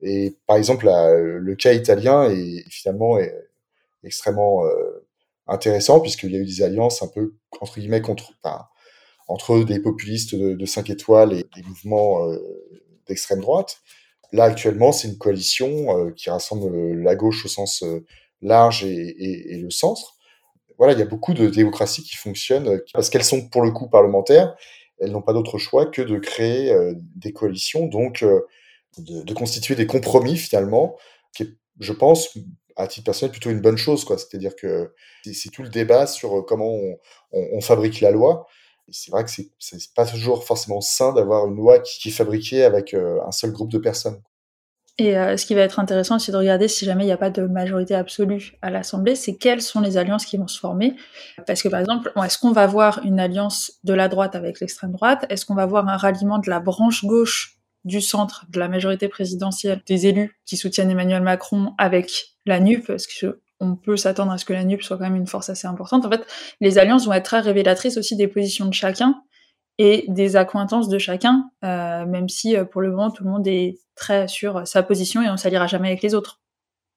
Et 0.00 0.36
par 0.46 0.56
exemple, 0.56 0.86
le 0.86 1.54
cas 1.54 1.72
italien 1.72 2.30
est 2.30 2.64
finalement 2.70 3.18
extrêmement 4.02 4.62
intéressant 5.46 6.00
puisqu'il 6.00 6.32
y 6.32 6.36
a 6.36 6.38
eu 6.38 6.46
des 6.46 6.62
alliances 6.62 7.02
un 7.02 7.08
peu 7.08 7.34
entre 7.60 7.78
guillemets 7.78 8.00
contre, 8.00 8.32
entre 9.28 9.64
des 9.64 9.80
populistes 9.80 10.34
de, 10.34 10.54
de 10.54 10.66
5 10.66 10.90
étoiles 10.90 11.32
et 11.32 11.44
des 11.56 11.62
mouvements 11.62 12.28
euh, 12.28 12.38
d'extrême 13.06 13.40
droite. 13.40 13.78
Là, 14.32 14.44
actuellement, 14.44 14.92
c'est 14.92 15.08
une 15.08 15.18
coalition 15.18 15.98
euh, 15.98 16.10
qui 16.10 16.30
rassemble 16.30 16.94
la 17.02 17.14
gauche 17.14 17.44
au 17.44 17.48
sens 17.48 17.82
euh, 17.82 18.04
large 18.42 18.84
et, 18.84 19.54
et, 19.54 19.58
le 19.58 19.70
centre. 19.70 20.16
Voilà, 20.76 20.92
il 20.92 20.98
y 20.98 21.02
a 21.02 21.06
beaucoup 21.06 21.34
de 21.34 21.48
démocraties 21.48 22.02
qui 22.02 22.16
fonctionnent 22.16 22.80
parce 22.92 23.08
qu'elles 23.08 23.24
sont 23.24 23.48
pour 23.48 23.62
le 23.62 23.70
coup 23.70 23.88
parlementaires. 23.88 24.56
Elles 24.98 25.12
n'ont 25.12 25.22
pas 25.22 25.32
d'autre 25.32 25.58
choix 25.58 25.86
que 25.86 26.02
de 26.02 26.18
créer 26.18 26.72
euh, 26.72 26.94
des 27.16 27.32
coalitions, 27.32 27.86
donc 27.86 28.22
euh, 28.22 28.40
de, 28.98 29.22
de, 29.22 29.34
constituer 29.34 29.74
des 29.74 29.86
compromis 29.86 30.36
finalement, 30.36 30.96
qui 31.34 31.44
est, 31.44 31.54
je 31.80 31.92
pense, 31.92 32.36
à 32.76 32.86
titre 32.86 33.04
personnel, 33.04 33.32
plutôt 33.32 33.50
une 33.50 33.60
bonne 33.60 33.76
chose. 33.76 34.04
quoi. 34.04 34.18
C'est-à-dire 34.18 34.54
que 34.56 34.92
c'est 35.24 35.50
tout 35.50 35.62
le 35.62 35.68
débat 35.68 36.06
sur 36.06 36.44
comment 36.46 36.72
on, 36.72 36.98
on, 37.32 37.60
fabrique 37.60 38.00
la 38.00 38.10
loi 38.10 38.46
c'est 38.90 39.10
vrai 39.10 39.24
que 39.24 39.30
c'est 39.30 39.94
pas 39.94 40.06
toujours 40.06 40.44
forcément 40.44 40.80
sain 40.80 41.12
d'avoir 41.12 41.46
une 41.46 41.56
loi 41.56 41.78
qui, 41.78 41.98
qui, 41.98 42.08
est 42.08 42.12
fabriquée 42.12 42.64
avec 42.64 42.94
euh, 42.94 43.20
un 43.26 43.32
seul 43.32 43.52
groupe 43.52 43.70
de 43.70 43.78
personnes. 43.78 44.20
Et 44.98 45.18
euh, 45.18 45.36
ce 45.36 45.44
qui 45.44 45.54
va 45.54 45.62
être 45.62 45.80
intéressant, 45.80 46.20
c'est 46.20 46.30
de 46.30 46.36
regarder 46.36 46.68
si 46.68 46.84
jamais 46.84 47.02
il 47.02 47.06
n'y 47.06 47.12
a 47.12 47.16
pas 47.16 47.30
de 47.30 47.42
majorité 47.42 47.96
absolue 47.96 48.52
à 48.62 48.70
l'Assemblée, 48.70 49.16
c'est 49.16 49.34
quelles 49.34 49.60
sont 49.60 49.80
les 49.80 49.96
alliances 49.96 50.24
qui 50.24 50.36
vont 50.36 50.46
se 50.46 50.58
former. 50.58 50.94
Parce 51.46 51.62
que 51.62 51.68
par 51.68 51.80
exemple, 51.80 52.12
est-ce 52.24 52.38
qu'on 52.38 52.52
va 52.52 52.66
voir 52.68 53.00
une 53.04 53.18
alliance 53.18 53.72
de 53.82 53.92
la 53.92 54.08
droite 54.08 54.36
avec 54.36 54.60
l'extrême 54.60 54.92
droite? 54.92 55.26
Est-ce 55.30 55.46
qu'on 55.46 55.56
va 55.56 55.66
voir 55.66 55.88
un 55.88 55.96
ralliement 55.96 56.38
de 56.38 56.48
la 56.48 56.60
branche 56.60 57.04
gauche 57.04 57.58
du 57.84 58.00
centre 58.00 58.46
de 58.48 58.60
la 58.60 58.68
majorité 58.68 59.08
présidentielle 59.08 59.82
des 59.86 60.06
élus 60.06 60.38
qui 60.46 60.56
soutiennent 60.56 60.90
Emmanuel 60.90 61.22
Macron 61.22 61.74
avec 61.76 62.36
la 62.46 62.60
NUP 62.60 62.86
Parce 62.86 63.08
que 63.08 63.40
on 63.60 63.74
peut 63.74 63.96
s'attendre 63.96 64.30
à 64.30 64.38
ce 64.38 64.44
que 64.44 64.52
la 64.52 64.64
NUP 64.64 64.82
soit 64.82 64.96
quand 64.96 65.04
même 65.04 65.16
une 65.16 65.26
force 65.26 65.48
assez 65.48 65.66
importante. 65.66 66.04
En 66.04 66.10
fait, 66.10 66.24
les 66.60 66.78
alliances 66.78 67.06
vont 67.06 67.12
être 67.12 67.24
très 67.24 67.40
révélatrices 67.40 67.96
aussi 67.96 68.14
des 68.16 68.28
positions 68.28 68.66
de 68.66 68.74
chacun 68.74 69.16
et 69.78 70.04
des 70.08 70.36
accointances 70.36 70.88
de 70.88 70.98
chacun, 70.98 71.50
euh, 71.64 72.06
même 72.06 72.28
si 72.28 72.56
pour 72.70 72.80
le 72.80 72.90
moment 72.90 73.10
tout 73.10 73.24
le 73.24 73.30
monde 73.30 73.46
est 73.46 73.78
très 73.94 74.28
sur 74.28 74.66
sa 74.66 74.82
position 74.82 75.22
et 75.22 75.30
on 75.30 75.36
s'alliera 75.36 75.66
jamais 75.66 75.88
avec 75.88 76.02
les 76.02 76.14
autres. 76.14 76.40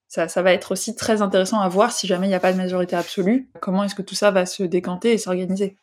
Ça, 0.08 0.28
ça 0.28 0.42
va 0.42 0.54
être 0.54 0.72
aussi 0.72 0.96
très 0.96 1.22
intéressant 1.22 1.60
à 1.60 1.68
voir 1.68 1.92
si 1.92 2.08
jamais 2.08 2.28
il 2.28 2.30
n'y 2.30 2.36
a 2.36 2.40
pas 2.40 2.54
de 2.54 2.58
majorité 2.58 2.96
absolue. 2.96 3.50
Comment 3.60 3.84
est-ce 3.84 3.96
que 3.96 4.02
tout 4.02 4.16
ça 4.16 4.32
va 4.32 4.46
se 4.46 4.64
décanter 4.64 5.12
et 5.12 5.18
s'organiser 5.18 5.78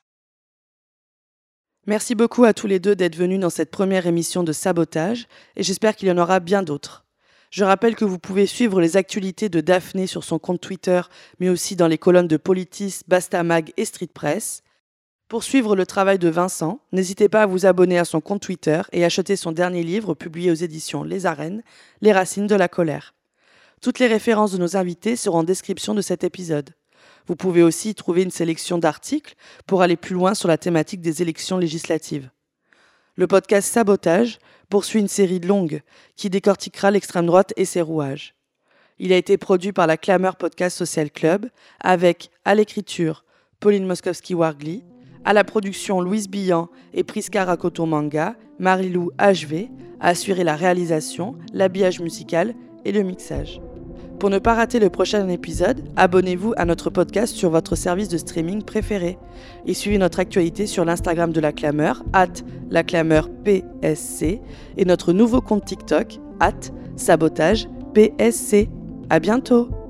Merci 1.86 2.14
beaucoup 2.14 2.44
à 2.44 2.54
tous 2.54 2.66
les 2.66 2.78
deux 2.78 2.96
d'être 2.96 3.16
venus 3.16 3.38
dans 3.38 3.50
cette 3.50 3.70
première 3.70 4.06
émission 4.06 4.42
de 4.42 4.52
Sabotage 4.52 5.26
et 5.56 5.62
j'espère 5.62 5.94
qu'il 5.94 6.08
y 6.08 6.10
en 6.10 6.16
aura 6.16 6.40
bien 6.40 6.62
d'autres. 6.62 7.04
Je 7.50 7.62
rappelle 7.62 7.94
que 7.94 8.06
vous 8.06 8.18
pouvez 8.18 8.46
suivre 8.46 8.80
les 8.80 8.96
actualités 8.96 9.50
de 9.50 9.60
Daphné 9.60 10.06
sur 10.06 10.24
son 10.24 10.38
compte 10.38 10.60
Twitter, 10.60 11.02
mais 11.38 11.50
aussi 11.50 11.76
dans 11.76 11.86
les 11.86 11.98
colonnes 11.98 12.26
de 12.26 12.38
Politis, 12.38 13.02
Bastamag 13.06 13.72
et 13.76 13.84
Street 13.84 14.08
Press. 14.12 14.62
Pour 15.28 15.42
suivre 15.42 15.74
le 15.74 15.86
travail 15.86 16.18
de 16.18 16.28
Vincent, 16.28 16.80
n'hésitez 16.92 17.30
pas 17.30 17.42
à 17.42 17.46
vous 17.46 17.64
abonner 17.64 17.98
à 17.98 18.04
son 18.04 18.20
compte 18.20 18.42
Twitter 18.42 18.82
et 18.92 19.04
acheter 19.04 19.36
son 19.36 19.52
dernier 19.52 19.82
livre 19.82 20.14
publié 20.14 20.50
aux 20.50 20.54
éditions 20.54 21.02
Les 21.02 21.24
Arènes, 21.24 21.62
Les 22.02 22.12
Racines 22.12 22.46
de 22.46 22.54
la 22.54 22.68
colère. 22.68 23.14
Toutes 23.80 23.98
les 23.98 24.06
références 24.06 24.52
de 24.52 24.58
nos 24.58 24.76
invités 24.76 25.16
seront 25.16 25.38
en 25.38 25.42
description 25.44 25.94
de 25.94 26.02
cet 26.02 26.24
épisode. 26.24 26.74
Vous 27.26 27.36
pouvez 27.36 27.62
aussi 27.62 27.90
y 27.90 27.94
trouver 27.94 28.22
une 28.22 28.30
sélection 28.30 28.76
d'articles 28.76 29.34
pour 29.66 29.80
aller 29.80 29.96
plus 29.96 30.14
loin 30.14 30.34
sur 30.34 30.46
la 30.46 30.58
thématique 30.58 31.00
des 31.00 31.22
élections 31.22 31.56
législatives. 31.56 32.30
Le 33.16 33.26
podcast 33.26 33.72
Sabotage 33.72 34.38
poursuit 34.68 35.00
une 35.00 35.08
série 35.08 35.40
longue 35.40 35.80
qui 36.16 36.28
décortiquera 36.28 36.90
l'extrême 36.90 37.26
droite 37.26 37.54
et 37.56 37.64
ses 37.64 37.80
rouages. 37.80 38.34
Il 38.98 39.12
a 39.12 39.16
été 39.16 39.38
produit 39.38 39.72
par 39.72 39.86
la 39.86 39.96
Clameur 39.96 40.36
Podcast 40.36 40.76
Social 40.76 41.10
Club 41.10 41.48
avec, 41.80 42.30
à 42.44 42.54
l'écriture, 42.54 43.24
Pauline 43.58 43.86
Moskowski-Wargli, 43.86 44.82
à 45.24 45.32
la 45.32 45.44
production 45.44 46.00
Louise 46.00 46.28
Billan 46.28 46.68
et 46.92 47.04
Priska 47.04 47.44
Rakoto 47.44 47.86
Manga, 47.86 48.36
Marilou 48.58 49.10
HV 49.18 49.68
a 50.00 50.08
assuré 50.08 50.44
la 50.44 50.56
réalisation, 50.56 51.36
l'habillage 51.52 52.00
musical 52.00 52.54
et 52.84 52.92
le 52.92 53.02
mixage. 53.02 53.60
Pour 54.18 54.30
ne 54.30 54.38
pas 54.38 54.54
rater 54.54 54.78
le 54.78 54.90
prochain 54.90 55.28
épisode, 55.28 55.82
abonnez-vous 55.96 56.54
à 56.56 56.64
notre 56.64 56.88
podcast 56.88 57.34
sur 57.34 57.50
votre 57.50 57.74
service 57.74 58.08
de 58.08 58.16
streaming 58.16 58.62
préféré 58.62 59.18
et 59.66 59.74
suivez 59.74 59.98
notre 59.98 60.20
actualité 60.20 60.66
sur 60.66 60.84
l'Instagram 60.84 61.32
de 61.32 61.40
la 61.40 61.52
Clameur, 61.52 62.02
at 62.12 62.28
la 62.70 62.84
Clameur 62.84 63.28
PSC, 63.44 64.40
et 64.76 64.84
notre 64.84 65.12
nouveau 65.12 65.40
compte 65.40 65.64
TikTok, 65.64 66.18
at 66.40 66.52
sabotage 66.96 67.68
PSC. 67.92 68.68
À 69.10 69.18
bientôt! 69.18 69.83